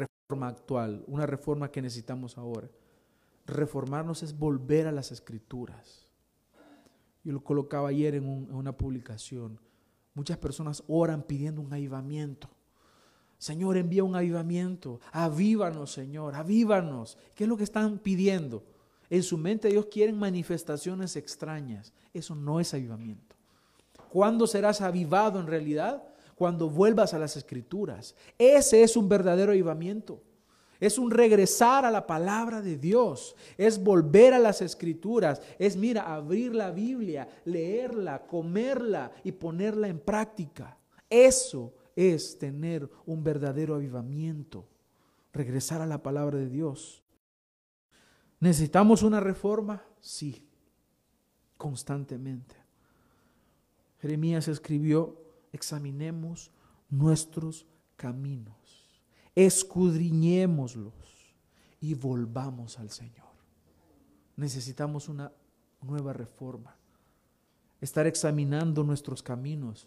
actual, 0.42 1.04
una 1.06 1.26
reforma 1.26 1.70
que 1.70 1.82
necesitamos 1.82 2.36
ahora. 2.38 2.68
Reformarnos 3.46 4.22
es 4.22 4.36
volver 4.38 4.86
a 4.86 4.92
las 4.92 5.12
escrituras. 5.12 6.06
Yo 7.22 7.32
lo 7.32 7.44
colocaba 7.44 7.88
ayer 7.88 8.14
en, 8.14 8.24
en 8.24 8.54
una 8.54 8.76
publicación. 8.76 9.60
Muchas 10.14 10.38
personas 10.38 10.82
oran 10.88 11.22
pidiendo 11.22 11.60
un 11.60 11.72
avivamiento. 11.72 12.48
Señor, 13.38 13.76
envía 13.76 14.04
un 14.04 14.16
avivamiento. 14.16 15.00
Avívanos, 15.12 15.92
Señor, 15.92 16.34
avívanos. 16.34 17.18
¿Qué 17.34 17.44
es 17.44 17.48
lo 17.48 17.56
que 17.56 17.64
están 17.64 17.98
pidiendo? 17.98 18.64
En 19.10 19.22
su 19.22 19.36
mente 19.36 19.68
ellos 19.68 19.86
quieren 19.86 20.18
manifestaciones 20.18 21.16
extrañas. 21.16 21.92
Eso 22.12 22.34
no 22.34 22.60
es 22.60 22.72
avivamiento. 22.72 23.36
¿Cuándo 24.08 24.46
serás 24.46 24.80
avivado 24.80 25.40
en 25.40 25.46
realidad? 25.46 26.02
Cuando 26.34 26.68
vuelvas 26.68 27.14
a 27.14 27.18
las 27.18 27.36
escrituras. 27.36 28.14
Ese 28.38 28.82
es 28.82 28.96
un 28.96 29.08
verdadero 29.08 29.52
avivamiento. 29.52 30.22
Es 30.80 30.98
un 30.98 31.10
regresar 31.10 31.84
a 31.84 31.90
la 31.90 32.06
palabra 32.06 32.60
de 32.60 32.76
Dios. 32.76 33.36
Es 33.56 33.82
volver 33.82 34.34
a 34.34 34.38
las 34.38 34.60
escrituras. 34.60 35.40
Es, 35.58 35.76
mira, 35.76 36.14
abrir 36.14 36.54
la 36.54 36.70
Biblia, 36.70 37.28
leerla, 37.44 38.26
comerla 38.26 39.12
y 39.22 39.32
ponerla 39.32 39.88
en 39.88 39.98
práctica. 40.00 40.76
Eso 41.08 41.74
es 41.96 42.38
tener 42.38 42.90
un 43.06 43.22
verdadero 43.22 43.76
avivamiento. 43.76 44.68
Regresar 45.32 45.80
a 45.80 45.86
la 45.86 46.02
palabra 46.02 46.38
de 46.38 46.48
Dios. 46.48 47.02
¿Necesitamos 48.40 49.02
una 49.02 49.20
reforma? 49.20 49.82
Sí, 50.00 50.46
constantemente. 51.56 52.56
Jeremías 54.00 54.48
escribió, 54.48 55.23
examinemos 55.54 56.50
nuestros 56.90 57.64
caminos, 57.96 58.90
escudriñémoslos 59.36 60.92
y 61.80 61.94
volvamos 61.94 62.80
al 62.80 62.90
Señor. 62.90 63.28
Necesitamos 64.36 65.08
una 65.08 65.32
nueva 65.80 66.12
reforma. 66.12 66.76
Estar 67.80 68.06
examinando 68.08 68.82
nuestros 68.82 69.22
caminos. 69.22 69.86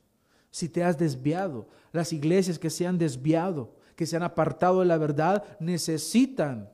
Si 0.52 0.70
te 0.70 0.86
has 0.86 0.98
desviado, 0.98 1.68
las 1.92 2.14
iglesias 2.14 2.58
que 2.58 2.70
se 2.70 2.88
han 2.88 2.98
desviado, 2.98 3.76
que 3.98 4.06
se 4.06 4.16
han 4.16 4.24
apartado 4.24 4.80
de 4.80 4.86
la 4.86 4.98
verdad, 4.98 5.44
necesitan 5.60 6.72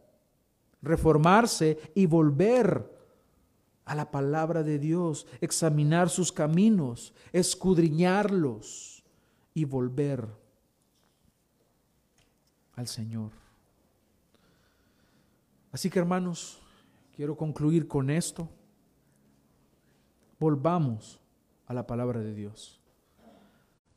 reformarse 0.84 1.80
y 1.96 2.06
volver 2.06 2.93
a 3.86 3.96
la 3.96 4.12
palabra 4.12 4.64
de 4.64 4.80
Dios, 4.80 5.28
examinar 5.42 6.10
sus 6.10 6.32
caminos, 6.32 7.14
escudriñarlos 7.32 9.04
y 9.54 9.66
volver 9.66 10.28
al 12.76 12.88
Señor. 12.88 13.32
Así 15.72 15.90
que 15.90 16.00
hermanos, 16.00 16.62
quiero 17.16 17.36
concluir 17.36 17.88
con 17.88 18.10
esto. 18.10 18.50
Volvamos 20.40 21.20
a 21.66 21.74
la 21.74 21.88
palabra 21.88 22.20
de 22.20 22.34
Dios. 22.34 22.80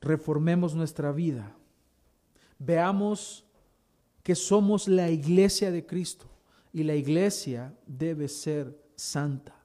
Reformemos 0.00 0.74
nuestra 0.74 1.12
vida. 1.12 1.54
Veamos 2.58 3.44
que 4.22 4.34
somos 4.34 4.88
la 4.88 5.10
iglesia 5.10 5.70
de 5.70 5.86
Cristo 5.86 6.26
y 6.72 6.82
la 6.82 6.94
iglesia 6.94 7.74
debe 7.86 8.28
ser 8.28 8.76
santa. 8.96 9.55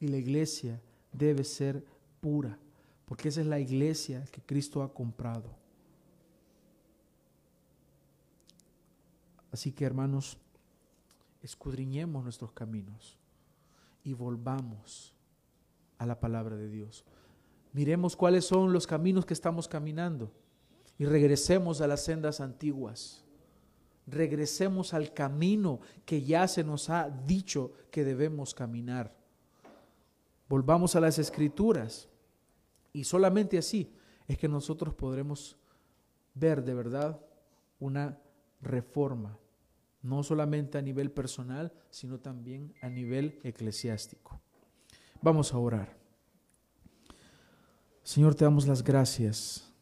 Y 0.00 0.08
la 0.08 0.16
iglesia 0.16 0.80
debe 1.12 1.44
ser 1.44 1.84
pura. 2.20 2.58
Porque 3.04 3.28
esa 3.28 3.40
es 3.40 3.46
la 3.46 3.60
iglesia 3.60 4.24
que 4.32 4.40
Cristo 4.40 4.82
ha 4.82 4.92
comprado. 4.92 5.54
Así 9.52 9.72
que 9.72 9.84
hermanos, 9.84 10.38
escudriñemos 11.42 12.22
nuestros 12.24 12.52
caminos 12.52 13.16
y 14.04 14.12
volvamos 14.12 15.14
a 15.98 16.06
la 16.06 16.20
palabra 16.20 16.56
de 16.56 16.68
Dios. 16.68 17.04
Miremos 17.72 18.16
cuáles 18.16 18.44
son 18.44 18.72
los 18.72 18.86
caminos 18.86 19.24
que 19.24 19.34
estamos 19.34 19.68
caminando 19.68 20.32
y 20.98 21.04
regresemos 21.04 21.80
a 21.80 21.86
las 21.86 22.04
sendas 22.04 22.40
antiguas 22.40 23.26
regresemos 24.06 24.94
al 24.94 25.12
camino 25.12 25.80
que 26.04 26.22
ya 26.22 26.46
se 26.48 26.62
nos 26.62 26.90
ha 26.90 27.10
dicho 27.10 27.72
que 27.90 28.04
debemos 28.04 28.54
caminar. 28.54 29.14
Volvamos 30.48 30.96
a 30.96 31.00
las 31.00 31.18
escrituras 31.18 32.08
y 32.92 33.04
solamente 33.04 33.58
así 33.58 33.92
es 34.26 34.38
que 34.38 34.48
nosotros 34.48 34.94
podremos 34.94 35.56
ver 36.34 36.64
de 36.64 36.74
verdad 36.74 37.20
una 37.80 38.18
reforma, 38.60 39.38
no 40.02 40.22
solamente 40.22 40.78
a 40.78 40.82
nivel 40.82 41.10
personal, 41.10 41.72
sino 41.90 42.18
también 42.18 42.74
a 42.80 42.88
nivel 42.88 43.38
eclesiástico. 43.42 44.40
Vamos 45.20 45.52
a 45.52 45.58
orar. 45.58 45.96
Señor, 48.02 48.34
te 48.34 48.44
damos 48.44 48.66
las 48.66 48.84
gracias 48.84 49.72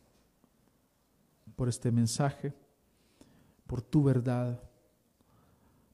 por 1.57 1.69
este 1.69 1.93
mensaje 1.93 2.55
por 3.67 3.83
tu 3.83 4.03
verdad, 4.03 4.61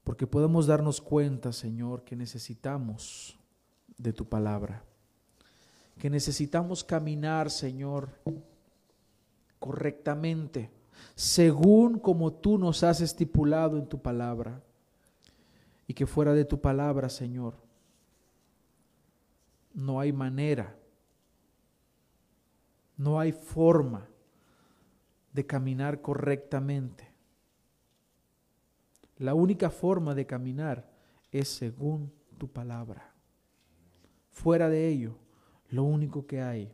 porque 0.04 0.26
podemos 0.26 0.66
darnos 0.66 1.00
cuenta, 1.00 1.52
Señor, 1.52 2.04
que 2.04 2.16
necesitamos 2.16 3.38
de 4.00 4.12
tu 4.12 4.24
palabra, 4.28 4.82
que 5.98 6.08
necesitamos 6.08 6.82
caminar, 6.82 7.50
Señor, 7.50 8.08
correctamente, 9.58 10.70
según 11.14 11.98
como 11.98 12.32
tú 12.32 12.56
nos 12.58 12.82
has 12.82 13.00
estipulado 13.00 13.76
en 13.78 13.86
tu 13.86 14.00
palabra, 14.00 14.62
y 15.86 15.94
que 15.94 16.06
fuera 16.06 16.32
de 16.32 16.44
tu 16.44 16.60
palabra, 16.60 17.08
Señor, 17.08 17.54
no 19.74 20.00
hay 20.00 20.12
manera, 20.12 20.76
no 22.96 23.18
hay 23.18 23.32
forma 23.32 24.08
de 25.32 25.46
caminar 25.46 26.00
correctamente. 26.00 27.10
La 29.18 29.34
única 29.34 29.68
forma 29.68 30.14
de 30.14 30.26
caminar 30.26 30.88
es 31.30 31.48
según 31.48 32.12
tu 32.38 32.48
palabra. 32.48 33.09
Fuera 34.42 34.70
de 34.70 34.88
ello, 34.88 35.16
lo 35.68 35.84
único 35.84 36.26
que 36.26 36.40
hay 36.40 36.72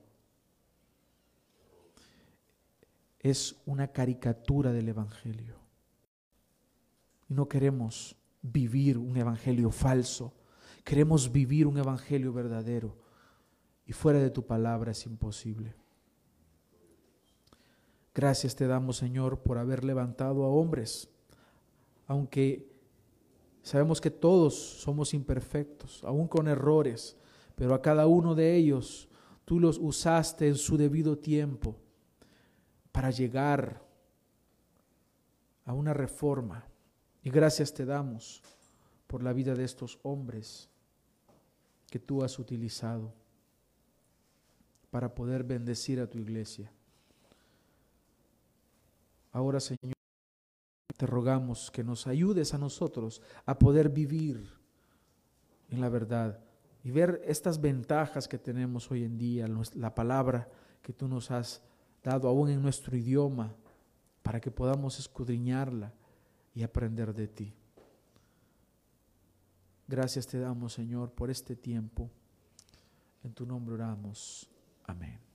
es 3.19 3.57
una 3.67 3.89
caricatura 3.89 4.73
del 4.73 4.89
Evangelio. 4.89 5.57
Y 7.29 7.35
no 7.35 7.49
queremos 7.49 8.17
vivir 8.41 8.99
un 8.99 9.17
Evangelio 9.17 9.73
falso, 9.73 10.33
queremos 10.85 11.33
vivir 11.33 11.67
un 11.67 11.77
Evangelio 11.77 12.33
verdadero. 12.33 12.97
Y 13.85 13.93
fuera 13.93 14.21
de 14.21 14.31
tu 14.31 14.47
palabra 14.47 14.93
es 14.93 15.05
imposible. 15.07 15.75
Gracias 18.15 18.55
te 18.55 18.69
damos, 18.69 18.99
Señor, 18.99 19.41
por 19.41 19.59
haber 19.59 19.83
levantado 19.83 20.45
a 20.45 20.49
hombres 20.49 21.11
aunque 22.07 22.71
sabemos 23.63 24.01
que 24.01 24.13
todos 24.13 24.55
somos 24.55 25.13
imperfectos, 25.13 26.05
aún 26.05 26.29
con 26.29 26.47
errores, 26.47 27.17
pero 27.57 27.75
a 27.75 27.83
cada 27.83 28.07
uno 28.07 28.35
de 28.35 28.55
ellos 28.55 29.09
tú 29.45 29.59
los 29.59 29.79
usaste 29.79 30.47
en 30.47 30.55
su 30.55 30.77
debido 30.77 31.19
tiempo 31.19 31.77
para 32.93 33.11
llegar 33.11 33.83
a 35.65 35.73
una 35.73 35.93
reforma. 35.93 36.65
Y 37.23 37.31
gracias 37.31 37.75
te 37.75 37.85
damos 37.85 38.43
por 39.07 39.23
la 39.23 39.33
vida 39.33 39.55
de 39.55 39.65
estos 39.65 39.99
hombres 40.03 40.69
que 41.91 41.99
tú 41.99 42.23
has 42.23 42.39
utilizado 42.39 43.13
para 44.91 45.15
poder 45.15 45.43
bendecir 45.43 46.01
a 46.01 46.09
tu 46.09 46.19
iglesia. 46.19 46.73
Ahora, 49.33 49.61
Señor, 49.61 49.95
te 50.97 51.07
rogamos 51.07 51.71
que 51.71 51.85
nos 51.85 52.07
ayudes 52.07 52.55
a 52.55 52.59
nosotros 52.59 53.23
a 53.45 53.59
poder 53.59 53.89
vivir 53.89 54.55
en 55.69 55.81
la 55.81 55.89
verdad 55.89 56.46
y 56.87 56.93
ver 56.93 57.21
estas 57.27 57.61
ventajas 57.61 58.29
que 58.29 58.39
tenemos 58.39 58.93
hoy 58.93 59.03
en 59.03 59.19
día, 59.19 59.49
la 59.75 59.93
palabra 59.93 60.49
que 60.83 60.93
tú 60.93 61.09
nos 61.09 61.33
has 61.33 61.61
dado 62.01 62.29
aún 62.29 62.49
en 62.49 62.63
nuestro 62.63 62.97
idioma, 62.97 63.53
para 64.23 64.41
que 64.41 64.53
podamos 64.53 65.01
escudriñarla 65.01 65.93
y 66.55 66.63
aprender 66.63 67.13
de 67.13 67.27
ti. 67.27 67.53
Gracias 69.89 70.29
te 70.29 70.39
damos, 70.39 70.75
Señor, 70.75 71.11
por 71.11 71.29
este 71.29 71.57
tiempo. 71.57 72.09
En 73.25 73.33
tu 73.33 73.45
nombre 73.45 73.75
oramos. 73.75 74.49
Amén. 74.85 75.26